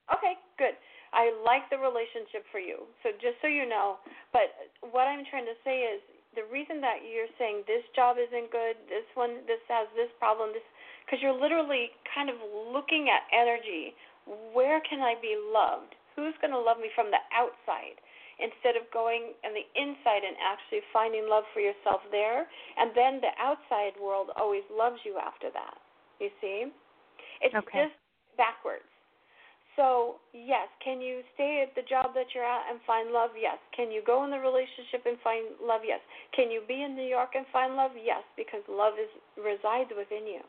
[0.10, 0.76] Okay, good.
[1.14, 2.90] I like the relationship for you.
[3.06, 4.02] So just so you know,
[4.34, 6.02] but what I'm trying to say is
[6.36, 10.54] the reason that you're saying this job isn't good, this one, this has this problem,
[10.54, 10.66] this
[11.06, 12.40] because you're literally kind of
[12.72, 13.94] looking at energy.
[14.56, 16.00] Where can I be loved?
[16.16, 18.00] Who's going to love me from the outside?
[18.40, 23.22] Instead of going on the inside and actually finding love for yourself there, and then
[23.22, 25.78] the outside world always loves you after that.
[26.18, 26.72] You see?
[27.42, 27.92] It's okay.
[27.92, 27.98] just
[28.38, 28.90] backwards.
[29.76, 33.34] So, yes, can you stay at the job that you're at and find love?
[33.34, 33.58] Yes.
[33.74, 35.82] Can you go in the relationship and find love?
[35.82, 36.00] Yes.
[36.36, 37.92] Can you be in New York and find love?
[37.98, 40.46] Yes, because love is resides within you.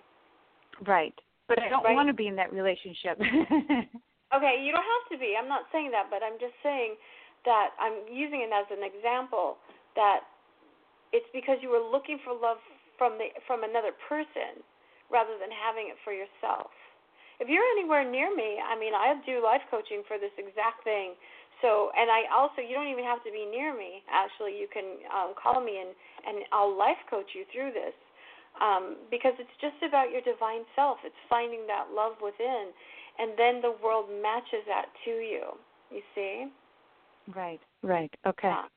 [0.84, 1.16] Right.
[1.48, 1.96] But I don't right?
[1.96, 3.16] want to be in that relationship.
[4.36, 5.36] okay, you don't have to be.
[5.40, 6.96] I'm not saying that, but I'm just saying
[7.48, 9.56] that I'm using it as an example
[9.96, 10.24] that
[11.12, 12.60] it's because you were looking for love
[12.96, 14.64] from the from another person
[15.12, 16.72] rather than having it for yourself.
[17.44, 21.12] If you're anywhere near me, I mean, I do life coaching for this exact thing.
[21.60, 24.00] So, and I also, you don't even have to be near me.
[24.08, 25.92] Actually, you can um, call me and
[26.24, 27.92] and I'll life coach you through this
[28.64, 31.04] um, because it's just about your divine self.
[31.04, 32.72] It's finding that love within,
[33.20, 35.52] and then the world matches that to you.
[35.92, 36.48] You see?
[37.36, 37.60] Right.
[37.84, 38.12] Right.
[38.26, 38.48] Okay.
[38.48, 38.72] Yeah.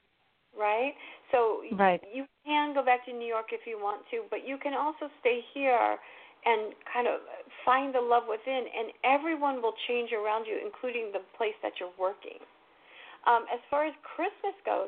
[0.60, 0.92] Right.
[1.32, 2.04] So right.
[2.14, 5.08] you can go back to New York if you want to, but you can also
[5.22, 5.98] stay here
[6.48, 7.20] and kind of
[7.68, 11.92] find the love within, and everyone will change around you, including the place that you're
[12.00, 12.40] working.
[13.28, 14.88] Um, as far as Christmas goes,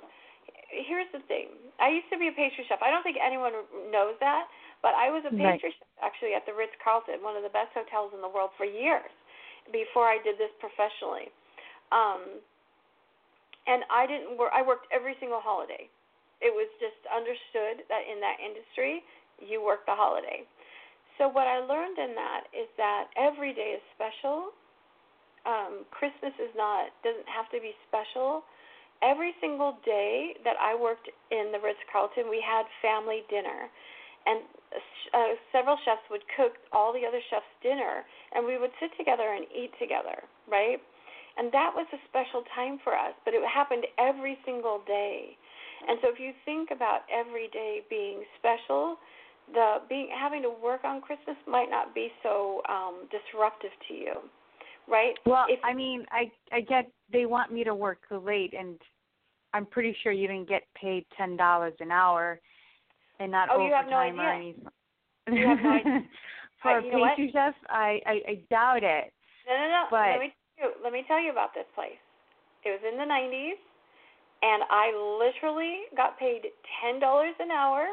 [0.71, 1.51] here's the thing.
[1.83, 2.79] I used to be a pastry chef.
[2.79, 3.51] I don't think anyone
[3.91, 4.47] knows that,
[4.79, 5.75] but I was a pastry right.
[5.75, 8.63] chef actually at the Ritz Carlton, one of the best hotels in the world for
[8.63, 9.11] years
[9.75, 11.27] before I did this professionally.
[11.91, 12.39] Um,
[13.67, 14.55] and I didn't work.
[14.55, 15.91] I worked every single holiday.
[16.39, 19.03] It was just understood that in that industry,
[19.43, 20.47] you work the holiday.
[21.19, 24.55] So what I learned in that is that every day is special.
[25.43, 28.47] Um, Christmas is not doesn't have to be special.
[29.03, 33.67] Every single day that I worked in the Ritz Carlton, we had family dinner,
[34.27, 34.43] and
[35.15, 38.03] uh, several chefs would cook all the other chefs dinner,
[38.35, 40.79] and we would sit together and eat together, right?
[41.39, 45.37] And that was a special time for us, but it happened every single day.
[45.87, 48.99] And so if you think about every day being special,
[49.53, 54.13] the being having to work on Christmas might not be so um disruptive to you.
[54.87, 55.13] Right?
[55.25, 58.79] Well, if, I mean, I I get they want me to work late and
[59.53, 62.39] I'm pretty sure you didn't get paid ten dollars an hour
[63.19, 64.65] and not oh, overtime no or anything.
[65.31, 66.01] You have no idea.
[66.61, 69.13] For uh, a pastry chef, I, I I doubt it.
[69.47, 69.83] No, no, no.
[69.89, 71.99] But let me tell you, let me tell you about this place.
[72.65, 73.55] It was in the 90s,
[74.43, 76.43] and I literally got paid
[76.83, 77.87] ten dollars an hour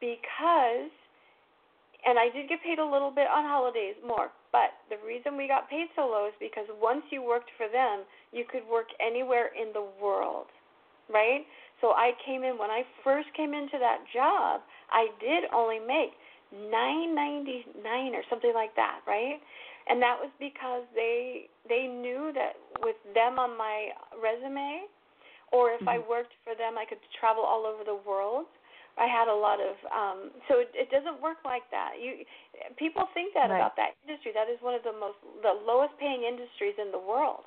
[0.00, 0.92] because,
[2.06, 4.30] and I did get paid a little bit on holidays more.
[4.52, 8.04] But the reason we got paid so low is because once you worked for them,
[8.32, 10.46] you could work anywhere in the world,
[11.12, 11.44] right?
[11.80, 16.16] So I came in when I first came into that job, I did only make
[16.52, 19.40] nine ninety nine or something like that, right?
[19.88, 23.90] and that was because they they knew that with them on my
[24.20, 24.86] resume,
[25.52, 25.88] or if Mm-hmm.
[25.88, 28.46] I worked for them, I could travel all over the world.
[28.96, 30.18] I had a lot of um
[30.48, 32.00] so it, it doesn't work like that.
[32.00, 32.24] You
[32.80, 33.60] people think that Right.
[33.60, 34.32] about that industry.
[34.32, 37.44] That is one of the most the lowest paying industries in the world.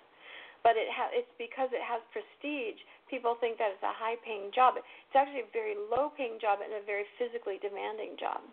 [0.61, 2.77] But it ha- it's because it has prestige.
[3.09, 4.77] People think that it's a high paying job.
[4.77, 8.43] It's actually a very low paying job and a very physically demanding job.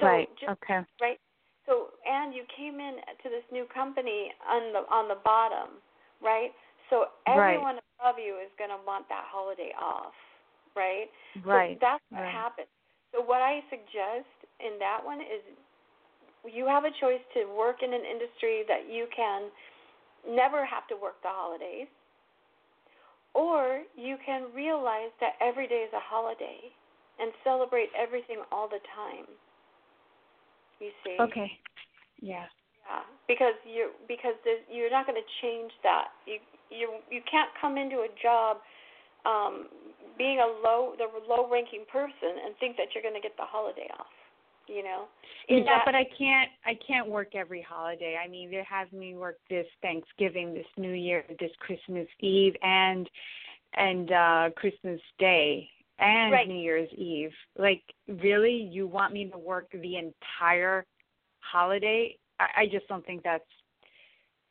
[0.00, 0.28] So right.
[0.40, 0.80] just okay.
[1.00, 1.20] right?
[1.66, 5.82] So, and you came in to this new company on the on the bottom,
[6.22, 6.54] right?
[6.90, 7.58] So Right.
[7.58, 10.14] everyone above you is going to want that holiday off,
[10.76, 11.08] right?
[11.44, 11.74] Right.
[11.74, 12.32] So that's what right.
[12.32, 12.68] happens.
[13.12, 14.28] So what I suggest
[14.60, 15.42] in that one is
[16.44, 19.50] you have a choice to work in an industry that you can
[20.28, 21.88] never have to work the holidays,
[23.34, 26.70] or you can realize that every day is a holiday
[27.18, 29.26] and celebrate everything all the time.
[30.80, 31.16] You see?
[31.20, 31.50] Okay.
[32.20, 32.44] Yeah.
[32.86, 34.34] Yeah, because you because
[34.70, 36.08] you're not going to change that.
[36.26, 36.38] You
[36.70, 38.58] you you can't come into a job
[39.26, 39.66] um,
[40.16, 43.44] being a low the low ranking person and think that you're going to get the
[43.44, 44.06] holiday off.
[44.68, 45.04] You know.
[45.48, 46.50] Yeah, that- but I can't.
[46.64, 48.16] I can't work every holiday.
[48.22, 53.08] I mean, they have me work this Thanksgiving, this New Year, this Christmas Eve, and
[53.74, 55.68] and uh Christmas Day
[55.98, 56.48] and Right.
[56.48, 57.32] New Year's Eve.
[57.56, 60.84] Like, really, you want me to work the entire
[61.40, 62.16] holiday?
[62.40, 63.44] I, I just don't think that's.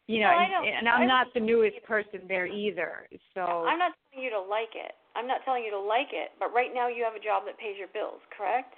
[0.08, 1.86] You know, I and, and I I'm don't the newest either.
[1.88, 3.08] person there either.
[3.34, 4.94] So I'm not you to like it.
[5.16, 7.58] I'm not telling you to like it, but right now you have a job that
[7.58, 8.76] pays your bills, correct?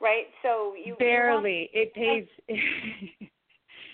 [0.00, 0.26] Right.
[0.42, 1.70] So you you barely.
[1.72, 2.26] It pays.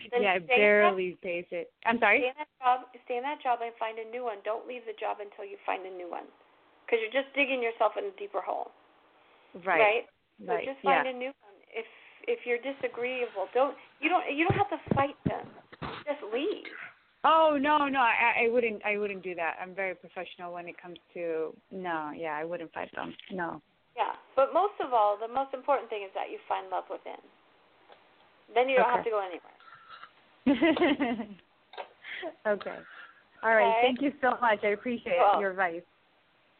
[0.08, 1.68] Yeah, it stay in that- barely pays it.
[1.84, 2.24] I'm sorry.
[2.24, 2.78] Stay in that job.
[3.04, 4.38] Stay in that job and find a new one.
[4.44, 6.24] Don't leave the job until you find a new one,
[6.86, 8.72] because you're just digging yourself in a deeper hole.
[9.66, 10.08] Right.
[10.46, 10.64] So Right.
[10.64, 11.04] just yeah.
[11.04, 11.56] find a new one.
[11.68, 11.84] If
[12.24, 15.44] if you're disagreeable, don't you don't you don't have to fight them.
[16.08, 16.72] Just leave.
[17.24, 18.82] Oh no, no, I, I wouldn't.
[18.84, 19.56] I wouldn't do that.
[19.60, 21.52] I'm very professional when it comes to.
[21.72, 23.14] No, yeah, I wouldn't fight them.
[23.30, 23.60] No.
[23.96, 24.12] Yeah.
[24.36, 27.18] But most of all, the most important thing is that you find love within.
[28.54, 29.58] Then you don't have to go anywhere.
[32.46, 32.78] okay.
[33.42, 33.68] All right.
[33.68, 33.80] Okay.
[33.82, 34.60] Thank you so much.
[34.62, 35.82] I appreciate You're your advice.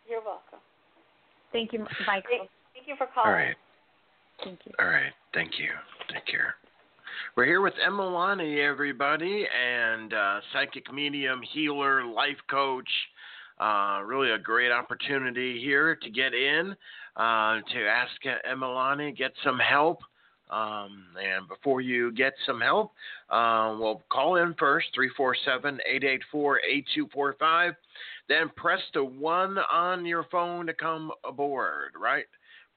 [0.08, 0.58] You're welcome.
[1.52, 2.28] Thank you, Michael.
[2.28, 3.30] Thank, thank you for calling.
[3.30, 3.56] All right.
[4.44, 4.72] Thank you.
[4.78, 5.12] All right.
[5.34, 5.70] Thank you.
[6.12, 6.54] Take care.
[7.36, 12.88] We're here with Emalani, everybody, and uh, psychic medium, healer, life coach.
[13.58, 16.76] Uh, really a great opportunity here to get in,
[17.16, 18.12] uh, to ask
[18.50, 20.00] Emalani, get some help.
[20.50, 22.92] Um, and before you get some help,
[23.28, 27.74] uh, well, call in first, 347 884 8245.
[28.28, 32.24] Then press the one on your phone to come aboard, right?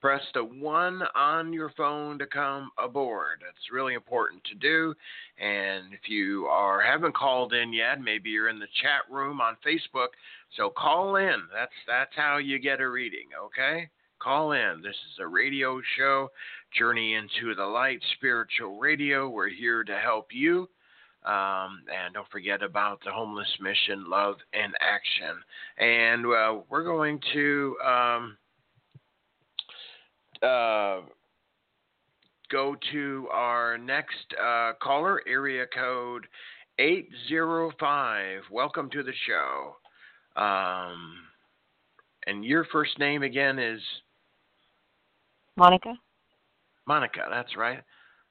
[0.01, 3.41] Press the one on your phone to come aboard.
[3.41, 4.93] That's really important to do.
[5.39, 9.55] And if you are haven't called in yet, maybe you're in the chat room on
[9.65, 10.07] Facebook.
[10.57, 11.43] So call in.
[11.53, 13.89] That's that's how you get a reading, okay?
[14.19, 14.81] Call in.
[14.83, 16.29] This is a radio show,
[16.77, 19.29] Journey into the Light Spiritual Radio.
[19.29, 20.67] We're here to help you.
[21.23, 25.37] Um, and don't forget about the homeless mission, love and action.
[25.77, 28.37] And uh, we're going to um,
[30.43, 31.01] uh,
[32.51, 36.25] go to our next uh, caller, area code
[36.79, 38.41] 805.
[38.51, 39.75] Welcome to the show.
[40.41, 41.13] Um,
[42.27, 43.81] and your first name again is
[45.57, 45.93] Monica?
[46.87, 47.81] Monica, that's right.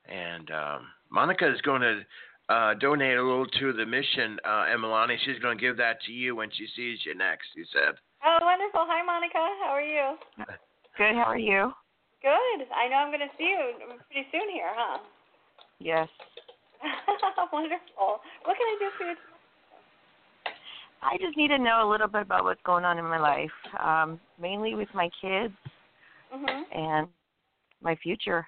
[0.07, 2.01] And um, Monica is going to
[2.49, 5.17] uh, donate a little to the mission, uh, Emalani.
[5.25, 7.95] She's going to give that to you when she sees you next, you said.
[8.25, 8.85] Oh, wonderful.
[8.89, 9.39] Hi, Monica.
[9.63, 10.17] How are you?
[10.99, 11.73] Good, how are you?
[12.23, 12.67] Good.
[12.77, 13.73] I know I'm going to see you
[14.11, 14.99] pretty soon here, huh?
[15.79, 16.09] Yes.
[17.53, 18.21] wonderful.
[18.45, 19.17] What can I do for you?
[21.03, 23.51] I just need to know a little bit about what's going on in my life,
[23.83, 25.55] um, mainly with my kids
[26.33, 26.65] Mhm.
[26.73, 27.09] and
[27.81, 28.47] my future.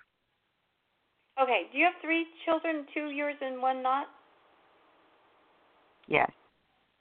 [1.40, 1.68] Okay.
[1.72, 4.08] Do you have three children, two yours and one not?
[6.06, 6.30] Yes.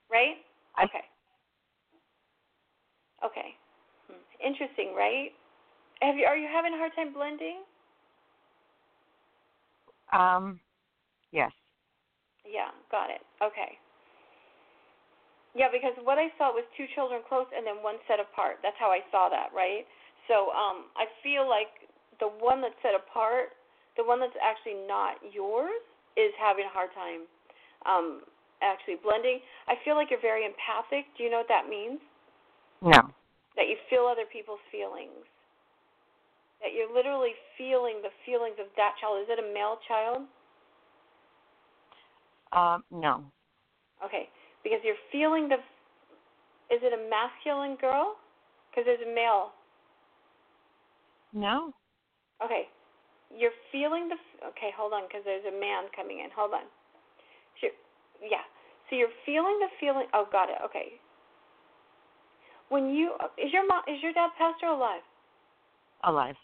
[0.09, 0.45] Right?
[0.76, 1.09] I- Okay.
[3.24, 3.55] Okay.
[4.07, 4.15] Hmm.
[4.39, 5.34] Interesting, right?
[6.02, 7.62] Have you are you having a hard time blending?
[10.12, 10.60] Um,
[11.32, 11.52] yes.
[12.43, 13.22] Yeah, got it.
[13.41, 13.78] Okay.
[15.54, 18.64] Yeah, because what I saw was two children close and then one set apart.
[18.64, 19.86] That's how I saw that, right?
[20.28, 21.88] So, um I feel like
[22.20, 23.54] the one that's set apart,
[23.97, 25.82] the one that's actually not yours
[26.18, 27.28] is having a hard time
[27.86, 28.24] um
[28.62, 29.39] actually blending.
[29.68, 31.06] I feel like you're very empathic.
[31.18, 31.99] Do you know what that means?
[32.82, 33.02] No.
[33.56, 35.22] that you feel other people's feelings.
[36.62, 39.22] That you're literally feeling the feelings of that child.
[39.22, 40.30] Is it a male child?
[42.53, 43.26] Um, no.
[44.05, 44.30] Okay,
[44.64, 45.57] because you're feeling the.
[46.70, 48.16] Is it a masculine girl?
[48.70, 49.51] Because there's a male.
[51.34, 51.74] No.
[52.43, 52.70] Okay,
[53.36, 54.18] you're feeling the.
[54.53, 56.30] Okay, hold on, because there's a man coming in.
[56.36, 56.66] Hold on.
[57.62, 57.68] So,
[58.22, 58.45] yeah.
[58.89, 60.05] So you're feeling the feeling.
[60.14, 60.57] Oh, got it.
[60.66, 60.99] Okay.
[62.70, 65.01] When you is your mom is your dad passed or alive?
[66.03, 66.36] Alive.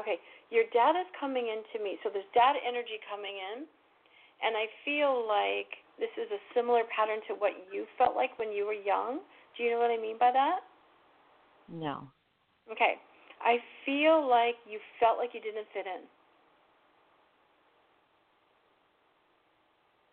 [0.00, 0.16] Okay,
[0.48, 2.00] your dad is coming into me.
[2.02, 3.68] So there's dad energy coming in,
[4.40, 5.68] and I feel like
[6.00, 9.20] this is a similar pattern to what you felt like when you were young.
[9.56, 10.64] Do you know what I mean by that?
[11.68, 12.08] No.
[12.72, 12.96] Okay.
[13.44, 16.02] I feel like you felt like you didn't fit in.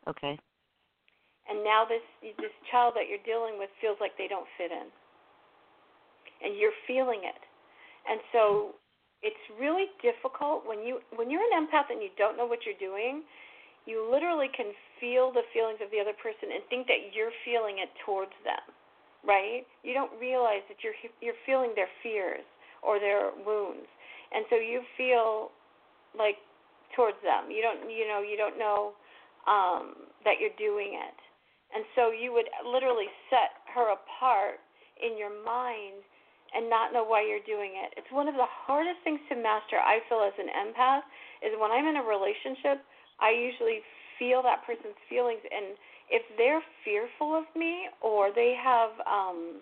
[0.08, 0.40] Okay.
[1.50, 2.04] And now this
[2.40, 4.88] this child that you're dealing with feels like they don't fit in.
[6.44, 7.40] And you're feeling it.
[8.08, 8.76] And so
[9.24, 12.78] it's really difficult when you when you're an empath and you don't know what you're
[12.78, 13.24] doing,
[13.86, 17.82] you literally can feel the feelings of the other person and think that you're feeling
[17.82, 18.62] it towards them.
[19.26, 19.66] Right?
[19.82, 22.46] You don't realize that you're you're feeling their fears
[22.86, 23.90] or their wounds.
[24.30, 25.50] And so you feel
[26.14, 26.38] like
[26.96, 27.50] towards them.
[27.50, 28.94] You don't you know, you don't know
[29.50, 31.18] um that you're doing it.
[31.74, 34.62] And so you would literally set her apart
[35.02, 36.06] in your mind
[36.56, 37.98] and not know why you're doing it.
[37.98, 41.04] It's one of the hardest things to master, I feel, as an empath,
[41.44, 42.84] is when I'm in a relationship,
[43.20, 43.82] I usually
[44.20, 45.42] feel that person's feelings.
[45.44, 45.78] And
[46.10, 49.62] if they're fearful of me or they have um,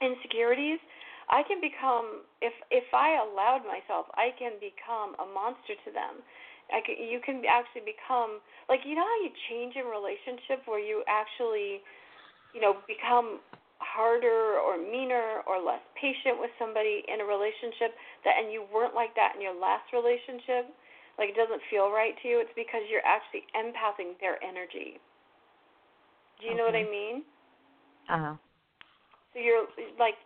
[0.00, 0.80] insecurities,
[1.28, 6.24] I can become if if I allowed myself, I can become a monster to them.
[6.72, 10.80] I can, you can actually become like you know how you change in relationship where
[10.80, 11.84] you actually,
[12.56, 13.44] you know, become
[13.78, 17.94] harder or meaner or less patient with somebody in a relationship
[18.26, 20.70] that and you weren't like that in your last relationship
[21.18, 24.98] like it doesn't feel right to you it's because you're actually empathing their energy
[26.42, 26.58] do you okay.
[26.58, 27.22] know what i mean
[28.10, 28.34] uh-huh
[29.32, 30.18] so you're like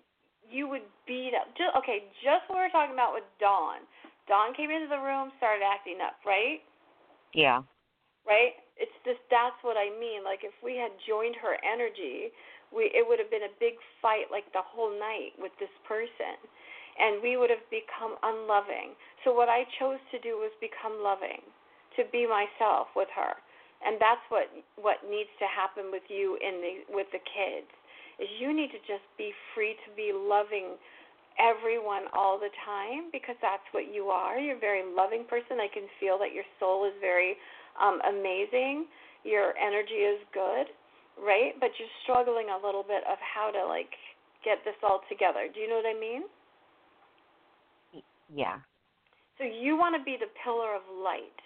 [0.53, 1.49] you would beat up.
[1.57, 3.87] Just, okay, just what we were talking about with Dawn.
[4.29, 6.63] Dawn came into the room, started acting up, right?
[7.35, 7.65] Yeah.
[8.23, 8.55] Right.
[8.79, 10.23] It's just that's what I mean.
[10.23, 12.31] Like if we had joined her energy,
[12.75, 16.37] we it would have been a big fight like the whole night with this person,
[16.99, 18.97] and we would have become unloving.
[19.25, 21.45] So what I chose to do was become loving,
[21.97, 23.37] to be myself with her,
[23.85, 24.51] and that's what
[24.81, 27.71] what needs to happen with you in the with the kids
[28.21, 30.77] is you need to just be free to be loving
[31.41, 34.39] everyone all the time because that's what you are.
[34.39, 35.59] You're a very loving person.
[35.61, 37.37] I can feel that your soul is very
[37.81, 38.87] um, amazing.
[39.25, 40.67] Your energy is good,
[41.19, 41.53] right?
[41.61, 43.93] But you're struggling a little bit of how to like
[44.45, 45.49] get this all together.
[45.53, 46.23] Do you know what I mean?
[48.33, 48.59] Yeah.
[49.39, 51.37] So you want to be the pillar of light.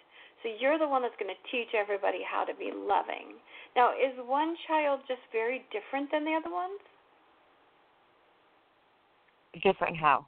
[0.42, 3.40] So you're the one that's going to teach everybody how to be loving.
[3.74, 6.80] Now, is one child just very different than the other ones?
[9.62, 10.26] Different how?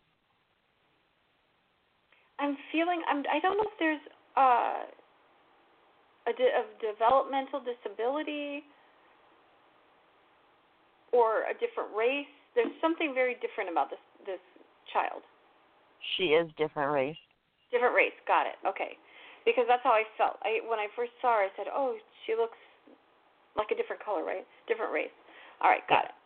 [2.39, 4.01] I'm feeling I'm I don't know if there's
[4.36, 4.86] uh,
[6.28, 8.65] a, de- a developmental disability
[11.12, 12.28] or a different race.
[12.55, 14.43] There's something very different about this this
[14.93, 15.22] child.
[16.16, 17.20] She is different race.
[17.70, 18.16] Different race.
[18.26, 18.59] Got it.
[18.66, 18.97] Okay.
[19.44, 20.36] Because that's how I felt.
[20.43, 22.59] I when I first saw her, I said, "Oh, she looks
[23.56, 24.47] like a different color, right?
[24.66, 25.14] Different race."
[25.60, 26.16] All right, got it.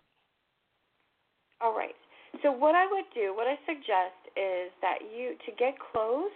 [1.60, 1.94] All right.
[2.42, 6.32] So what I would do, what I suggest is that you to get close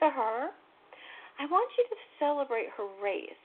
[0.00, 0.50] to her,
[1.38, 3.44] I want you to celebrate her race.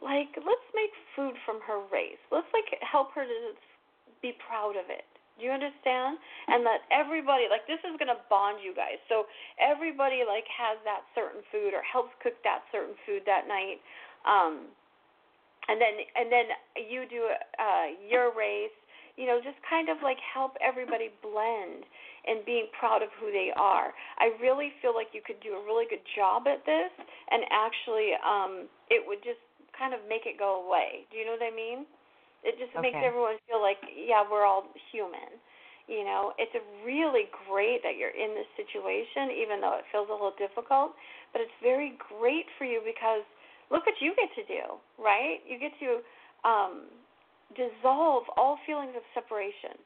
[0.00, 2.20] Like, let's make food from her race.
[2.32, 3.38] Let's like help her to
[4.24, 5.04] be proud of it.
[5.36, 6.16] Do you understand?
[6.48, 8.96] And that everybody like this is gonna bond you guys.
[9.12, 9.28] So
[9.60, 13.84] everybody like has that certain food or helps cook that certain food that night.
[14.24, 14.72] Um
[15.68, 16.46] and then and then
[16.88, 17.28] you do
[17.58, 18.72] uh your race
[19.14, 21.86] you know, just kind of like help everybody blend
[22.26, 23.94] and being proud of who they are.
[24.18, 26.90] I really feel like you could do a really good job at this
[27.30, 29.42] and actually um it would just
[29.74, 31.10] kind of make it go away.
[31.10, 31.86] Do you know what I mean?
[32.44, 32.84] It just okay.
[32.84, 35.40] makes everyone feel like yeah, we're all human.
[35.88, 36.52] You know, it's
[36.84, 40.96] really great that you're in this situation even though it feels a little difficult,
[41.32, 43.24] but it's very great for you because
[43.72, 45.40] look what you get to do, right?
[45.48, 46.00] You get to
[46.44, 46.88] um
[47.56, 49.76] dissolve all feelings of separation.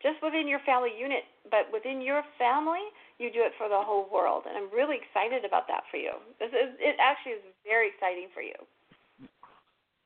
[0.00, 2.86] Just within your family unit, but within your family,
[3.18, 6.14] you do it for the whole world, and I'm really excited about that for you.
[6.38, 8.54] This is it actually is very exciting for you.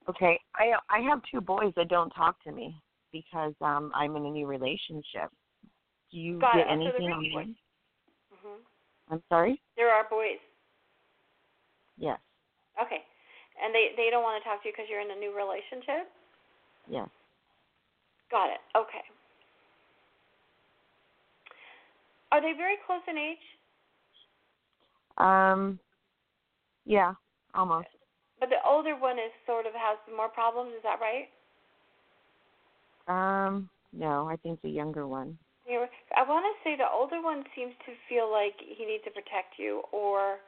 [0.08, 2.74] Okay, I I have two boys that don't talk to me
[3.12, 5.30] because um I'm in a new relationship.
[6.10, 6.70] Do you Got get it.
[6.70, 7.56] anything so on them?
[8.42, 9.60] hmm I'm sorry.
[9.76, 10.40] There are boys.
[11.98, 12.18] Yes.
[12.80, 13.02] Okay.
[13.62, 16.10] And they they don't want to talk to you because you're in a new relationship.
[16.88, 17.08] Yes.
[18.30, 18.60] Got it.
[18.76, 19.04] Okay.
[22.32, 23.38] Are they very close in age?
[25.18, 25.78] Um.
[26.84, 27.14] Yeah,
[27.54, 27.86] almost.
[28.42, 30.74] But the older one is sort of has more problems.
[30.74, 31.30] Is that right?
[33.06, 33.70] Um.
[33.94, 35.38] No, I think the younger one.
[35.70, 39.62] I want to say the older one seems to feel like he needs to protect
[39.62, 40.42] you or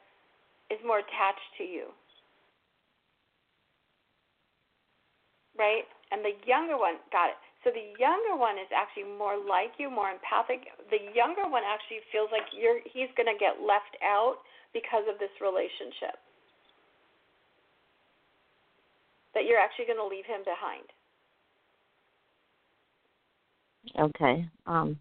[0.74, 1.94] is more attached to you.
[5.54, 5.86] Right?
[6.10, 7.38] And the younger one, got it.
[7.62, 10.66] So the younger one is actually more like you, more empathic.
[10.90, 14.42] The younger one actually feels like you're he's going to get left out
[14.74, 16.18] because of this relationship.
[19.34, 20.86] That you're actually going to leave him behind.
[23.98, 24.48] Okay.
[24.66, 24.98] Um.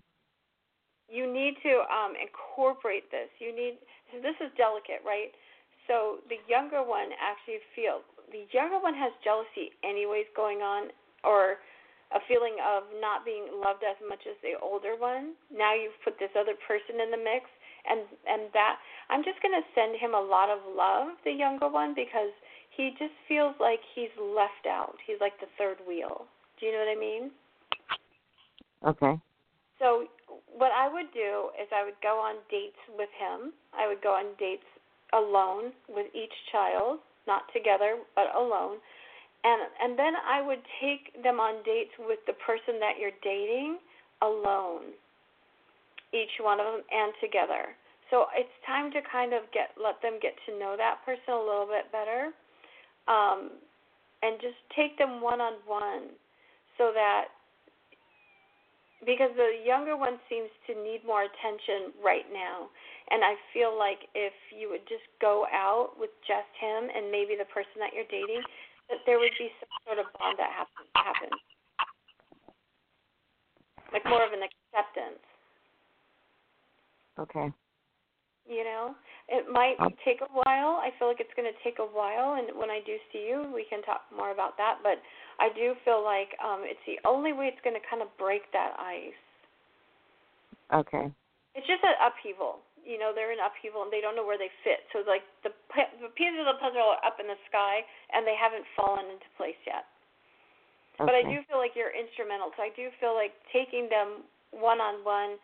[1.08, 3.30] You need to um, incorporate this.
[3.40, 3.78] You need.
[4.12, 5.30] So this is delicate, right?
[5.88, 10.90] So the younger one actually feels the younger one has jealousy anyways going on,
[11.24, 11.62] or
[12.14, 15.34] a feeling of not being loved as much as the older one.
[15.54, 17.46] Now you've put this other person in the mix,
[17.86, 18.80] and and that
[19.10, 22.34] I'm just gonna send him a lot of love, the younger one, because
[22.76, 24.96] he just feels like he's left out.
[25.06, 26.26] He's like the third wheel.
[26.60, 27.32] Do you know what I mean?
[28.86, 29.22] Okay.
[29.80, 30.06] So
[30.56, 33.54] what I would do is I would go on dates with him.
[33.78, 34.68] I would go on dates
[35.14, 38.78] alone with each child, not together, but alone.
[39.44, 43.78] And and then I would take them on dates with the person that you're dating
[44.22, 44.96] alone.
[46.14, 47.76] Each one of them and together.
[48.10, 51.44] So it's time to kind of get let them get to know that person a
[51.44, 52.32] little bit better.
[53.08, 53.52] Um
[54.24, 56.16] and just take them one on one
[56.78, 57.28] so that
[59.06, 62.72] because the younger one seems to need more attention right now.
[63.12, 67.36] And I feel like if you would just go out with just him and maybe
[67.36, 68.40] the person that you're dating,
[68.88, 70.88] that there would be some sort of bond that happens.
[70.96, 71.40] happens.
[73.92, 75.22] Like more of an acceptance.
[77.20, 77.52] Okay.
[78.44, 78.96] You know,
[79.32, 80.76] it might Um, take a while.
[80.84, 83.48] I feel like it's going to take a while, and when I do see you,
[83.56, 84.84] we can talk more about that.
[84.84, 85.00] But
[85.40, 88.52] I do feel like um, it's the only way it's going to kind of break
[88.52, 89.16] that ice.
[90.76, 91.08] Okay.
[91.56, 92.60] It's just an upheaval.
[92.84, 94.84] You know, they're in upheaval and they don't know where they fit.
[94.92, 95.56] So it's like the
[96.04, 97.80] the pieces of the puzzle are up in the sky
[98.12, 99.88] and they haven't fallen into place yet.
[101.00, 101.08] Okay.
[101.08, 102.52] But I do feel like you're instrumental.
[102.60, 105.40] So I do feel like taking them one on one,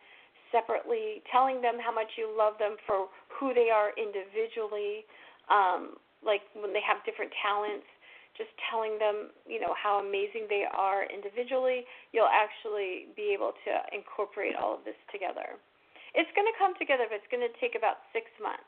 [0.52, 5.06] separately, telling them how much you love them for who they are individually,
[5.48, 7.86] um, like when they have different talents,
[8.38, 13.72] just telling them, you know, how amazing they are individually, you'll actually be able to
[13.90, 15.58] incorporate all of this together.
[16.14, 18.66] It's going to come together, but it's going to take about six months.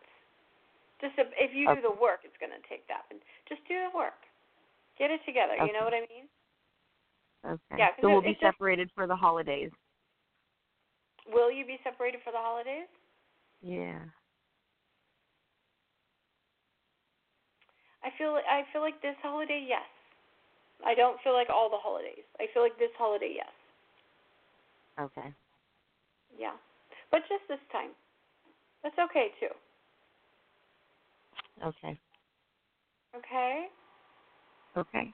[1.03, 3.11] Just if you do the work, it's going to take that.
[3.11, 3.19] But
[3.51, 4.23] just do the work.
[4.99, 5.59] Get it together.
[5.59, 6.31] You know what I mean?
[7.43, 7.75] Okay.
[7.75, 9.71] Yeah, so we'll be it's just- separated for the holidays.
[11.31, 12.89] Will you be separated for the holidays?
[13.63, 13.99] Yeah.
[18.03, 19.87] I feel I feel like this holiday, yes.
[20.85, 22.27] I don't feel like all the holidays.
[22.41, 23.53] I feel like this holiday, yes.
[25.01, 25.33] Okay.
[26.39, 26.55] Yeah.
[27.11, 27.91] But just this time.
[28.83, 29.55] That's okay too.
[31.65, 31.99] Okay.
[33.17, 33.67] Okay?
[34.77, 35.13] Okay.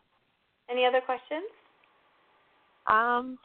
[0.70, 1.50] Any other questions?
[2.86, 3.38] Um.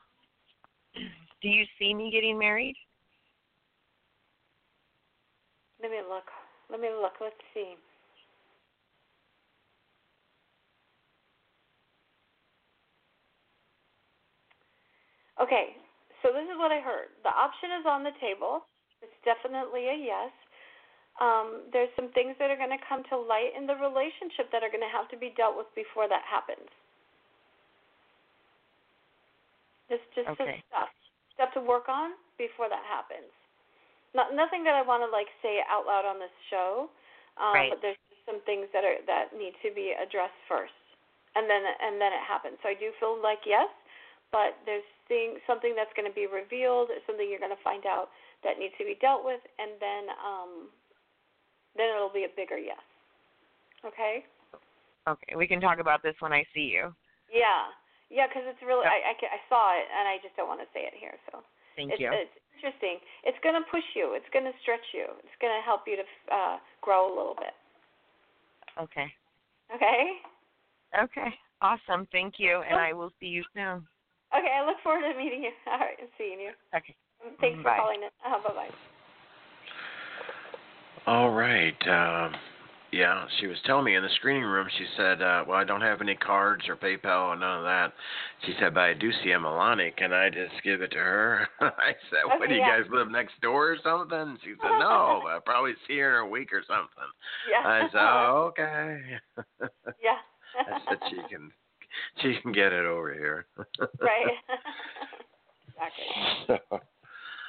[1.44, 2.76] Do you see me getting married?
[5.82, 6.24] Let me look.
[6.72, 7.20] Let me look.
[7.20, 7.76] Let's see.
[15.42, 15.76] Okay,
[16.24, 17.12] so this is what I heard.
[17.28, 18.64] The option is on the table.
[19.04, 20.32] It's definitely a yes.
[21.20, 24.64] Um, there's some things that are going to come to light in the relationship that
[24.64, 26.70] are going to have to be dealt with before that happens.
[29.92, 30.64] Just, just some Okay.
[30.72, 30.90] stuff,
[31.36, 33.30] stuff to work on before that happens.
[34.14, 36.90] Not nothing that I want to like say out loud on this show,
[37.42, 37.70] um, Right.
[37.74, 40.78] but there's just some things that are that need to be addressed first,
[41.34, 42.62] and then and then it happens.
[42.62, 43.70] So I do feel like yes,
[44.30, 48.14] but there's thing, something that's going to be revealed, something you're going to find out
[48.46, 50.52] that needs to be dealt with, and then um,
[51.74, 52.82] then it'll be a bigger yes.
[53.82, 54.26] Okay.
[55.10, 55.36] Okay.
[55.36, 56.94] We can talk about this when I see you.
[57.34, 57.74] Yeah,
[58.14, 58.94] yeah, because it's really Yep.
[58.94, 61.18] I, I ca- I saw it and I just don't want to say it here.
[61.34, 61.42] So
[61.76, 62.14] Thank it's, you.
[62.14, 63.02] it's interesting.
[63.26, 64.14] It's going to push you.
[64.14, 65.10] It's going to stretch you.
[65.26, 67.58] It's going to help you to uh, grow a little bit.
[68.78, 69.10] Okay.
[69.74, 70.22] Okay.
[70.94, 71.34] Okay.
[71.62, 72.06] Awesome.
[72.14, 72.62] Thank you.
[72.70, 73.82] And I will see you soon.
[74.30, 74.54] Okay.
[74.54, 75.54] I look forward to meeting you.
[75.72, 76.54] All right, and seeing you.
[76.76, 76.94] Okay.
[77.42, 77.78] Thanks for Bye.
[77.82, 78.14] calling in.
[78.22, 78.74] Uh, bye bye.
[81.08, 81.76] All right.
[81.88, 82.36] Um,
[82.94, 84.68] Yeah, she was telling me in the screening room.
[84.78, 87.92] She said, uh, "Well, I don't have any cards or PayPal or none of that."
[88.46, 89.96] She said, "But I do see Emalani.
[89.98, 92.80] Can I just give it to her?" I said, Okay, "What do you yeah.
[92.82, 96.30] guys live next door or something?" She said, "No, I'll probably see her in a
[96.30, 97.10] week or something."
[97.50, 97.68] Yeah.
[97.68, 99.02] I said, "Oh, okay."
[100.00, 100.20] yeah.
[100.56, 101.52] I said she can,
[102.22, 103.48] she can get it over here.
[104.00, 104.38] right.
[105.68, 106.06] exactly.
[106.46, 106.80] So,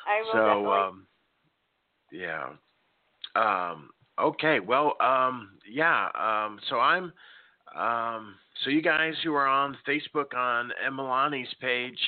[0.08, 0.78] I will so definitely.
[0.78, 1.06] um,
[2.10, 2.48] yeah.
[3.36, 4.60] Um, okay.
[4.60, 6.08] Well, um, yeah.
[6.14, 7.12] Um, so I'm.
[7.76, 11.98] Um, so you guys who are on Facebook on Emalani's page,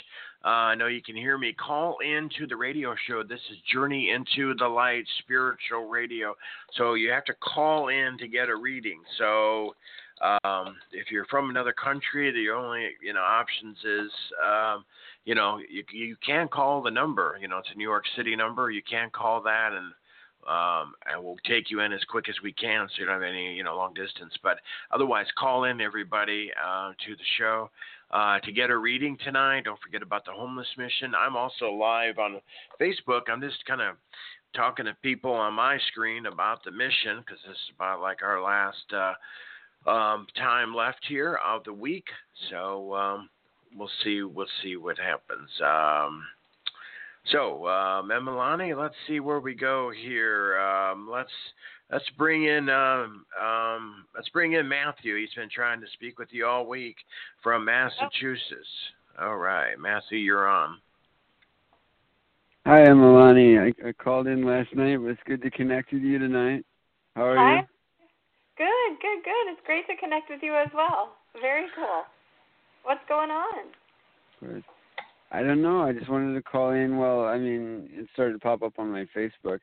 [0.45, 1.53] uh, I know you can hear me.
[1.53, 3.24] Call in to the radio show.
[3.24, 6.37] This is Journey into the Light Spiritual Radio.
[6.77, 9.01] So you have to call in to get a reading.
[9.19, 9.74] So
[10.20, 14.11] um, if you're from another country, the only you know options is
[14.45, 14.85] um,
[15.24, 17.37] you know you you can call the number.
[17.41, 18.70] You know it's a New York City number.
[18.70, 19.93] You can call that and
[20.48, 23.23] um, and we'll take you in as quick as we can, so you don't have
[23.23, 24.32] any, you know, long distance.
[24.43, 24.59] But
[24.90, 27.70] otherwise, call in everybody uh, to the show
[28.10, 29.64] uh, to get a reading tonight.
[29.64, 31.14] Don't forget about the homeless mission.
[31.14, 32.40] I'm also live on
[32.81, 33.23] Facebook.
[33.28, 33.97] I'm just kind of
[34.55, 38.43] talking to people on my screen about the mission because this is about like our
[38.43, 42.06] last uh, um, time left here of the week.
[42.51, 43.28] So um,
[43.77, 44.23] we'll see.
[44.23, 45.51] We'll see what happens.
[47.32, 50.59] So, um, Emalani, let's see where we go here.
[50.59, 51.31] Um, let's
[51.90, 55.19] let's bring in um, um, let's bring in Matthew.
[55.19, 56.97] He's been trying to speak with you all week
[57.43, 58.69] from Massachusetts.
[59.20, 60.78] All right, Matthew, you're on.
[62.66, 63.59] Hi, Emalani.
[63.62, 64.93] I, I called in last night.
[64.93, 66.65] It was good to connect with you tonight.
[67.15, 67.57] How are Hi.
[67.57, 67.62] you?
[68.59, 69.53] Good, good, good.
[69.53, 71.15] It's great to connect with you as well.
[71.40, 72.03] Very cool.
[72.82, 73.70] What's going on?
[74.40, 74.65] Good.
[75.31, 75.82] I don't know.
[75.82, 76.98] I just wanted to call in.
[76.98, 79.61] Well, I mean, it started to pop up on my Facebook.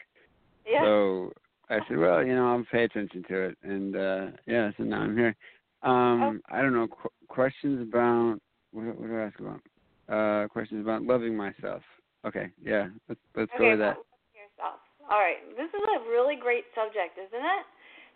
[0.68, 0.84] Yeah.
[0.84, 1.31] So
[1.69, 3.57] I said, well, you know, I'll pay attention to it.
[3.64, 5.35] And uh yeah, so now I'm here.
[5.81, 6.88] Um I don't know.
[6.88, 8.40] Qu- questions about
[8.72, 9.61] what, what do I ask about?
[10.10, 11.81] Uh questions about loving myself.
[12.26, 12.49] Okay.
[12.61, 12.88] Yeah.
[13.07, 13.98] Let's let's go with that.
[14.35, 14.80] yourself.
[15.10, 15.38] All right.
[15.57, 17.65] This is a really great subject, isn't it?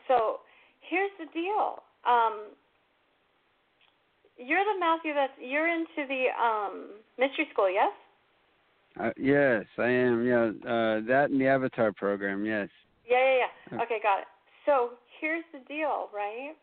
[0.08, 0.40] So
[0.82, 1.84] here's the deal.
[2.08, 2.56] Um,
[4.38, 7.92] you're the Matthew that's you're into the um mystery school, yes?
[9.00, 10.26] Uh, yes, I am.
[10.26, 12.46] Yeah, uh that and the Avatar program.
[12.46, 12.70] Yes.
[13.08, 13.84] Yeah, yeah, yeah.
[13.84, 14.28] Okay, got it.
[14.66, 14.92] So
[15.22, 16.54] here's the deal, right?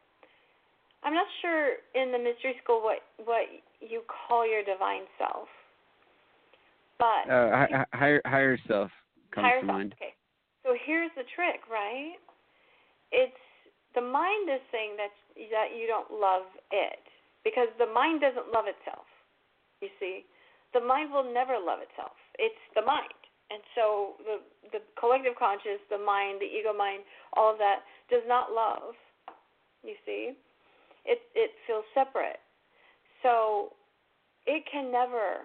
[1.03, 3.45] I'm not sure in the mystery school what what
[3.81, 5.49] you call your divine self,
[6.99, 8.91] but Uh, hi- higher higher self
[9.33, 9.77] comes higher to self.
[9.77, 9.95] mind.
[10.01, 10.15] Okay.
[10.65, 12.17] So here's the trick, right?
[13.13, 13.37] It's
[13.95, 15.13] the mind is saying that
[15.51, 17.05] that you don't love it
[17.45, 19.07] because the mind doesn't love itself.
[19.81, 20.25] You see,
[20.73, 22.17] the mind will never love itself.
[22.41, 23.21] It's the mind,
[23.53, 24.41] and so the
[24.73, 27.05] the collective conscious, the mind, the ego mind,
[27.37, 28.97] all of that does not love.
[29.85, 30.33] You see,
[31.05, 32.41] it it feels separate,
[33.23, 33.77] so
[34.47, 35.45] it can never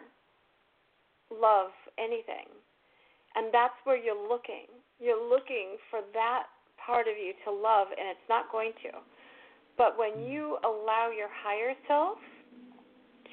[1.29, 2.47] love anything,
[3.35, 4.65] and that's where you're looking.
[4.99, 6.47] You're looking for that
[6.79, 8.91] part of you to love, and it's not going to.
[9.79, 12.19] But when you allow your higher self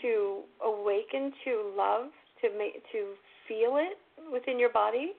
[0.00, 2.06] to awaken to love,
[2.40, 3.18] to make to
[3.48, 3.98] feel it
[4.32, 5.12] within your body,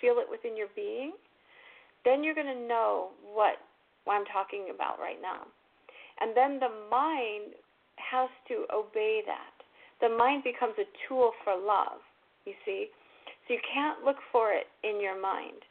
[0.00, 1.12] feel it within your being,
[2.04, 3.62] then you're going to know what,
[4.04, 5.46] what I'm talking about right now.
[6.20, 7.54] And then the mind
[8.02, 9.54] has to obey that.
[10.02, 12.02] The mind becomes a tool for love,
[12.44, 12.88] you see.
[13.46, 15.62] So you can't look for it in your mind.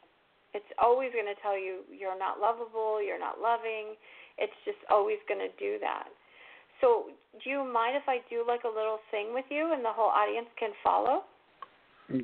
[0.54, 3.96] It's always going to tell you you're not lovable, you're not loving.
[4.38, 6.08] It's just always going to do that.
[6.80, 9.92] So, do you mind if I do like a little thing with you and the
[9.92, 11.22] whole audience can follow?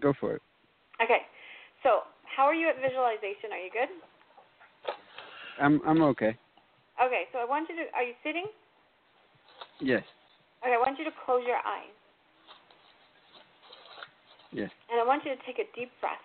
[0.01, 0.43] Go for it.
[1.02, 1.22] Okay.
[1.82, 3.52] So, how are you at visualization?
[3.52, 3.90] Are you good?
[5.60, 6.36] I'm I'm okay.
[6.98, 8.47] Okay, so I want you to are you sitting?
[9.80, 10.02] Yes.
[10.62, 11.94] Okay, I want you to close your eyes.
[14.51, 14.70] Yes.
[14.90, 16.18] And I want you to take a deep breath.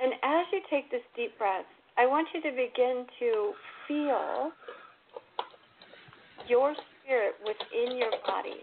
[0.00, 3.52] And as you take this deep breath, I want you to begin to
[3.86, 4.50] feel
[6.48, 8.60] your spirit within your body.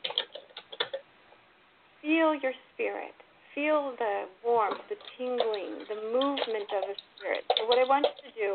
[2.01, 3.13] Feel your spirit.
[3.55, 7.43] Feel the warmth, the tingling, the movement of the spirit.
[7.57, 8.51] So, what I want you to do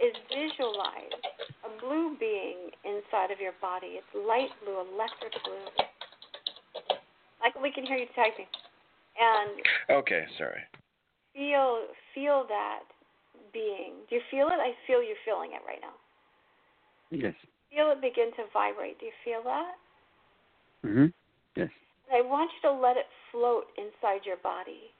[0.00, 1.20] is visualize
[1.64, 4.00] a blue being inside of your body.
[4.00, 5.68] It's light blue, electric blue.
[7.40, 8.48] Like we can hear you typing.
[9.20, 10.60] And Okay, sorry.
[11.34, 11.84] feel
[12.14, 12.88] feel that
[13.52, 13.94] being.
[14.08, 14.58] Do you feel it?
[14.60, 15.94] I feel you feeling it right now.
[17.10, 17.34] Yes.
[17.70, 18.98] Feel it begin to vibrate.
[18.98, 19.74] Do you feel that?
[20.84, 21.12] Mhm.
[21.56, 21.70] Yes.
[22.12, 24.92] I want you to let it float inside your body.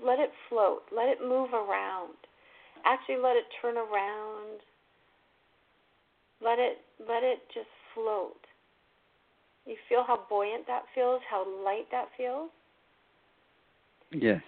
[0.00, 0.84] Let it float.
[0.90, 2.16] Let it move around.
[2.84, 4.60] Actually let it turn around.
[6.40, 8.46] Let it let it just float.
[9.66, 12.50] You feel how buoyant that feels, how light that feels?
[14.10, 14.40] Yes.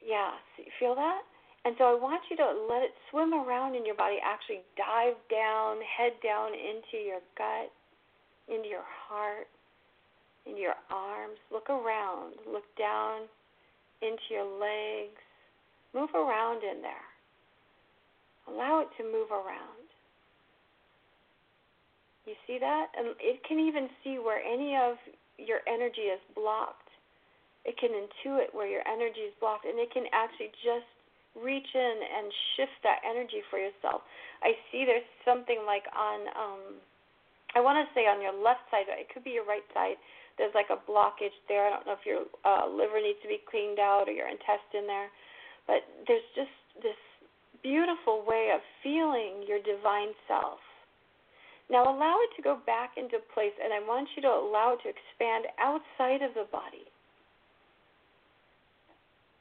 [0.00, 1.22] Yeah, so you feel that?
[1.64, 5.14] And so I want you to let it swim around in your body, actually dive
[5.30, 7.70] down, head down into your gut,
[8.50, 9.46] into your heart,
[10.44, 11.38] into your arms.
[11.52, 12.34] Look around.
[12.50, 13.30] Look down
[14.02, 15.22] into your legs.
[15.94, 17.06] Move around in there.
[18.48, 19.86] Allow it to move around.
[22.26, 22.86] You see that?
[22.98, 24.98] And it can even see where any of
[25.38, 26.90] your energy is blocked.
[27.64, 30.90] It can intuit where your energy is blocked, and it can actually just
[31.38, 34.04] reach in and shift that energy for yourself.
[34.42, 36.62] I see there's something like on um
[37.54, 40.00] I want to say on your left side, it could be your right side.
[40.40, 41.68] There's like a blockage there.
[41.68, 44.88] I don't know if your uh, liver needs to be cleaned out or your intestine
[44.88, 45.12] there,
[45.68, 46.96] but there's just this
[47.60, 50.64] beautiful way of feeling your divine self.
[51.68, 54.80] Now allow it to go back into place, and I want you to allow it
[54.84, 56.88] to expand outside of the body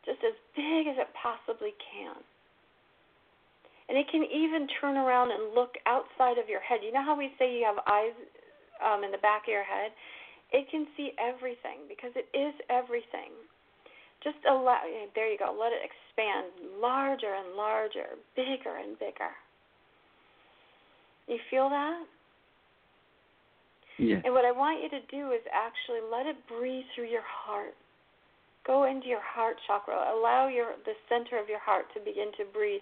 [0.05, 2.17] just as big as it possibly can.
[3.89, 6.79] And it can even turn around and look outside of your head.
[6.81, 8.15] You know how we say you have eyes
[8.79, 9.91] um, in the back of your head?
[10.51, 13.35] It can see everything because it is everything.
[14.23, 14.79] Just allow,
[15.15, 19.33] there you go, let it expand larger and larger, bigger and bigger.
[21.27, 22.05] You feel that?
[23.97, 24.21] Yes.
[24.25, 27.75] And what I want you to do is actually let it breathe through your heart.
[28.65, 30.13] Go into your heart chakra.
[30.13, 32.81] Allow your the center of your heart to begin to breathe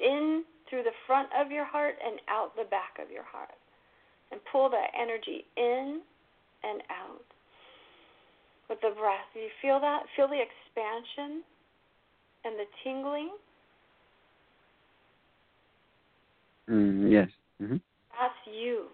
[0.00, 3.50] in through the front of your heart and out the back of your heart.
[4.30, 6.00] And pull that energy in
[6.62, 7.26] and out
[8.68, 9.26] with the breath.
[9.34, 10.04] Do you feel that?
[10.14, 11.42] Feel the expansion
[12.44, 13.30] and the tingling?
[16.70, 17.28] Mm, yes.
[17.60, 17.76] Mm-hmm.
[18.18, 18.86] That's you.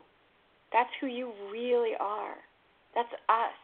[0.72, 2.36] That's who you really are.
[2.94, 3.58] That's us.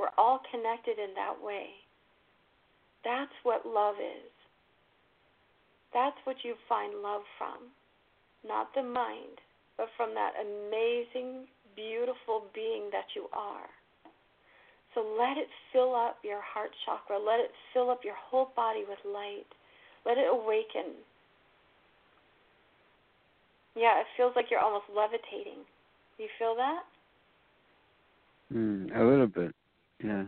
[0.00, 1.76] We're all connected in that way.
[3.04, 4.32] That's what love is.
[5.92, 7.68] That's what you find love from.
[8.40, 9.44] Not the mind,
[9.76, 11.44] but from that amazing,
[11.76, 13.68] beautiful being that you are.
[14.94, 17.18] So let it fill up your heart chakra.
[17.18, 19.52] Let it fill up your whole body with light.
[20.06, 20.96] Let it awaken.
[23.76, 25.60] Yeah, it feels like you're almost levitating.
[26.16, 26.84] You feel that?
[28.52, 29.54] Mm, a little bit.
[30.02, 30.24] Yeah.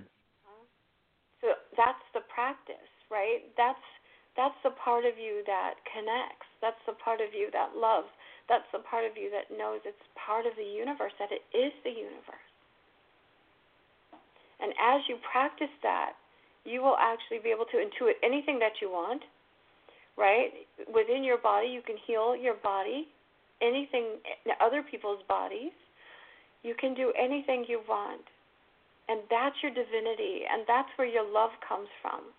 [1.41, 3.43] So that's the practice, right?
[3.57, 3.83] That's
[4.37, 6.49] that's the part of you that connects.
[6.63, 8.09] That's the part of you that loves.
[8.49, 11.73] That's the part of you that knows it's part of the universe, that it is
[11.85, 12.49] the universe.
[14.61, 16.15] And as you practice that,
[16.65, 19.23] you will actually be able to intuit anything that you want,
[20.17, 20.65] right?
[20.87, 23.09] Within your body, you can heal your body,
[23.61, 24.23] anything,
[24.63, 25.75] other people's bodies.
[26.63, 28.23] You can do anything you want.
[29.09, 32.31] And that's your divinity, and that's where your love comes from.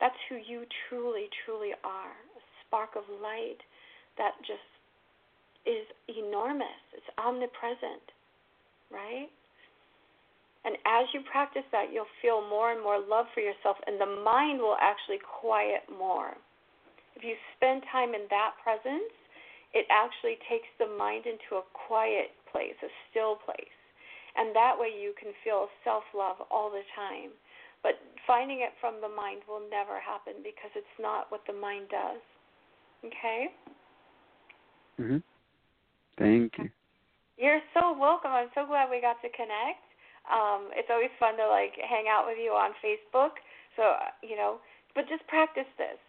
[0.00, 3.62] That's who you truly, truly are a spark of light
[4.18, 4.66] that just
[5.64, 8.04] is enormous, it's omnipresent,
[8.90, 9.30] right?
[10.66, 14.22] And as you practice that, you'll feel more and more love for yourself, and the
[14.26, 16.34] mind will actually quiet more.
[17.14, 19.14] If you spend time in that presence,
[19.72, 23.78] it actually takes the mind into a quiet place, a still place
[24.36, 27.32] and that way you can feel self love all the time.
[27.82, 31.88] But finding it from the mind will never happen because it's not what the mind
[31.88, 32.20] does.
[33.04, 33.52] Okay?
[34.98, 35.22] Mhm.
[36.18, 36.70] Thank you.
[37.36, 38.32] You're so welcome.
[38.32, 39.84] I'm so glad we got to connect.
[40.26, 43.38] Um, it's always fun to like hang out with you on Facebook.
[43.76, 44.60] So you know,
[44.94, 46.00] but just practice this.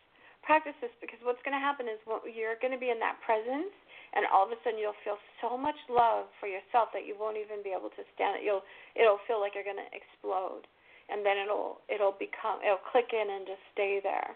[0.41, 1.99] Practice this because what's going to happen is
[2.31, 3.75] you're going to be in that presence
[4.17, 7.37] and all of a sudden you'll feel so much love for yourself that you won't
[7.37, 8.43] even be able to stand it.
[8.43, 8.65] You'll
[8.97, 10.65] it'll feel like you're going to explode,
[11.13, 14.33] and then it'll it'll become it'll click in and just stay there.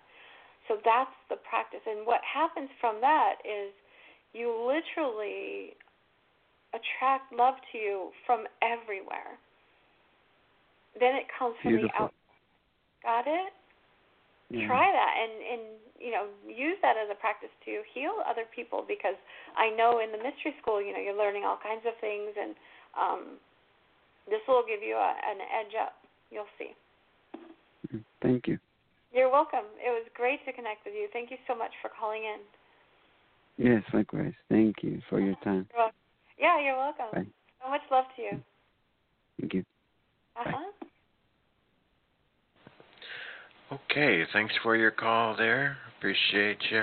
[0.70, 3.74] So that's the practice, and what happens from that is
[4.38, 5.74] you literally
[6.78, 9.41] attract love to you from everywhere.
[10.94, 11.90] Then it comes from Beautiful.
[11.98, 12.14] the out.
[13.02, 13.52] Got it?
[14.52, 14.68] Yeah.
[14.68, 15.64] Try that and and
[15.95, 19.15] you know use that as a practice to heal other people because
[19.56, 22.52] I know in the mystery school you know you're learning all kinds of things and
[22.99, 23.22] um,
[24.28, 25.95] this will give you a, an edge up.
[26.30, 26.76] You'll see.
[27.88, 28.03] Mm-hmm.
[28.22, 28.60] Thank you.
[29.14, 29.72] You're welcome.
[29.80, 31.07] It was great to connect with you.
[31.11, 32.40] Thank you so much for calling in.
[33.56, 34.34] Yes, likewise.
[34.49, 35.68] Thank you for your time.
[35.73, 35.91] You're.
[36.40, 37.07] Yeah, you're welcome.
[37.14, 37.28] Bye.
[37.64, 38.41] So much love to you.
[39.40, 39.64] Thank you.
[40.36, 40.81] Uh huh.
[43.72, 45.77] Okay, thanks for your call there.
[45.98, 46.81] Appreciate you.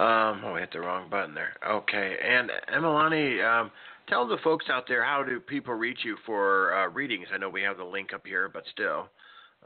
[0.00, 1.52] Um, oh, I hit the wrong button there.
[1.66, 3.70] Okay, and Emalani, um,
[4.08, 7.26] tell the folks out there how do people reach you for uh, readings?
[7.34, 9.10] I know we have the link up here, but still,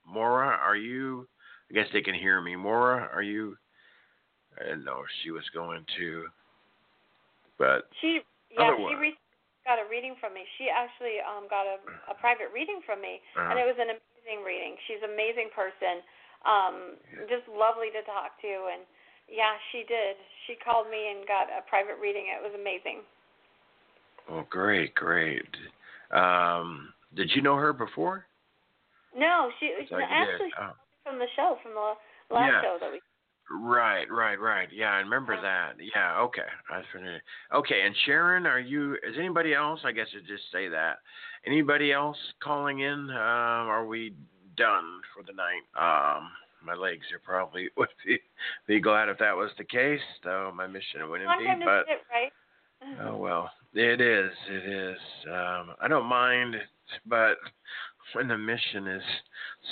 [0.06, 1.28] Mora, are you?
[1.70, 2.56] I guess they can hear me.
[2.56, 3.56] Mora, are you?
[4.58, 6.26] I didn't know she was going to,
[7.58, 8.20] but She
[8.50, 8.90] yeah Otherwise.
[8.90, 9.18] she re-
[9.64, 10.42] got a reading from me.
[10.58, 11.78] She actually um got a
[12.10, 13.50] a private reading from me, Uh-huh.
[13.50, 14.74] and it was an amazing reading.
[14.86, 16.02] She's an amazing person.
[16.46, 16.96] Um,
[17.28, 18.82] just lovely to talk to, and
[19.28, 20.16] yeah, she did.
[20.46, 22.26] She called me and got a private reading.
[22.32, 23.04] It was amazing.
[24.30, 25.44] oh, great, great.
[26.10, 28.26] Um, did you know her before?
[29.16, 30.50] No, she thought actually.
[30.60, 30.72] Oh.
[31.04, 31.94] from the show from the
[32.34, 32.62] last Yeah.
[32.62, 33.00] show that we.
[33.52, 34.68] Right, right, right.
[34.72, 35.74] Yeah, I remember that.
[35.80, 36.46] Yeah, okay.
[36.70, 36.84] I.
[37.52, 38.94] Okay, and Sharon, are you?
[39.02, 39.80] Is anybody else?
[39.84, 40.98] I guess I just say that.
[41.44, 43.10] Anybody else calling in?
[43.10, 44.14] Um, are we
[44.56, 45.64] done for the night?
[45.76, 46.30] Um,
[46.64, 48.18] my legs are probably would be
[48.66, 50.00] be glad if that was the case.
[50.24, 51.64] Though my mission wouldn't be.
[51.64, 52.32] But right?
[53.06, 54.32] oh well, it is.
[54.48, 54.98] It is.
[55.26, 56.56] Um, I don't mind,
[57.06, 57.36] but
[58.14, 59.02] when the mission is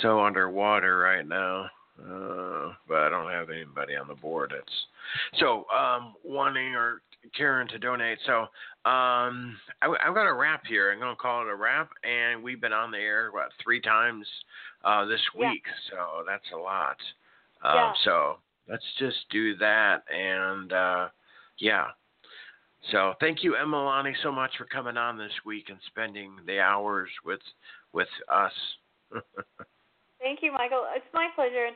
[0.01, 1.69] so underwater right now.
[1.99, 7.01] Uh, but I don't have anybody on the board that's so um, wanting or
[7.35, 8.19] Karen to donate.
[8.25, 8.41] So
[8.89, 10.91] um, I, I've got a wrap here.
[10.91, 13.81] I'm going to call it a wrap, and we've been on the air what three
[13.81, 14.25] times
[14.83, 15.51] uh, this Yeah.
[15.51, 16.97] week, so that's a lot.
[17.61, 17.93] Um, Yeah.
[18.03, 21.09] So let's just do that, and uh,
[21.57, 21.91] yeah.
[22.91, 27.09] So thank you, Emalani, so much for coming on this week and spending the hours
[27.25, 27.41] with
[27.91, 28.53] with us.
[30.19, 30.83] Thank you, Michael.
[30.95, 31.65] It's my pleasure.
[31.65, 31.75] And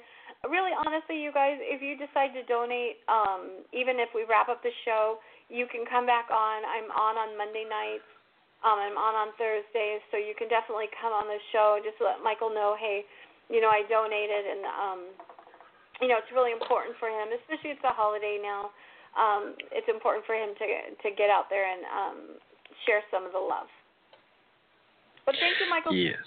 [0.51, 4.61] really, honestly, you guys, if you decide to donate, um, even if we wrap up
[4.61, 6.63] the show, you can come back on.
[6.67, 8.07] I'm on on Monday nights.
[8.63, 11.83] Um, I'm on on Thursdays, so you can definitely come on the show.
[11.83, 13.03] Just let Michael know, hey,
[13.51, 14.99] you know, I donated, and um,
[15.99, 18.71] you know, it's really important for him, especially it's a holiday now.
[19.13, 20.65] Um, it's important for him to
[21.03, 22.19] to get out there and um,
[22.87, 23.67] share some of the love.
[25.27, 26.19] But thank you, Michael Yes.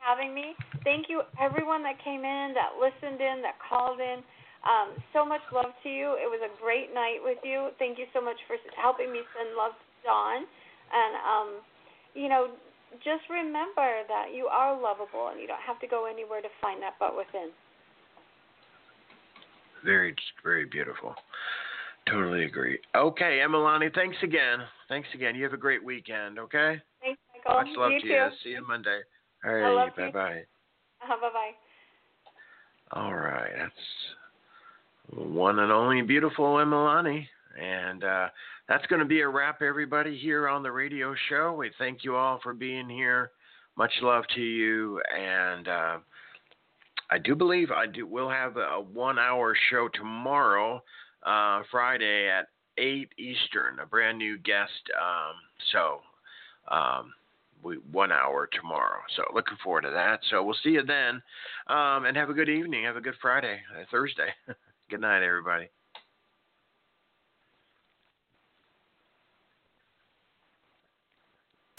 [0.00, 0.56] having me.
[0.84, 4.24] Thank you, everyone that came in, that listened in, that called in.
[4.64, 6.16] Um, so much love to you.
[6.20, 7.72] It was a great night with you.
[7.76, 10.44] Thank you so much for helping me send love to Dawn.
[10.92, 11.48] And, um,
[12.14, 12.48] you know,
[13.04, 16.82] just remember that you are lovable and you don't have to go anywhere to find
[16.82, 17.50] that but within.
[19.84, 21.14] Very, very beautiful.
[22.06, 22.78] Totally agree.
[22.94, 24.58] Okay, Emalani, thanks again.
[24.88, 25.34] Thanks again.
[25.34, 26.80] You have a great weekend, okay?
[27.00, 27.62] Thanks, Michael.
[27.62, 28.12] Much love you to too.
[28.12, 28.28] you.
[28.42, 29.00] See you Monday.
[29.44, 29.90] All you.
[29.96, 30.42] bye bye.
[31.02, 31.50] Uh, bye bye.
[32.92, 33.72] All right, that's
[35.16, 37.26] one and only beautiful Emalani.
[37.58, 38.28] And uh,
[38.68, 41.54] that's going to be a wrap, everybody, here on the radio show.
[41.54, 43.32] We thank you all for being here.
[43.76, 45.00] Much love to you.
[45.16, 45.98] And uh,
[47.10, 48.06] I do believe I do.
[48.06, 50.82] We'll have a one-hour show tomorrow,
[51.24, 52.48] uh, Friday at
[52.78, 53.80] eight Eastern.
[53.80, 54.82] A brand new guest.
[55.00, 55.34] Um,
[55.72, 56.00] so.
[56.68, 57.12] Um,
[57.62, 59.00] we, one hour tomorrow.
[59.16, 60.20] So looking forward to that.
[60.30, 61.22] So we'll see you then.
[61.66, 62.84] Um, and have a good evening.
[62.84, 64.28] Have a good Friday, uh, Thursday.
[64.90, 65.68] good night, everybody.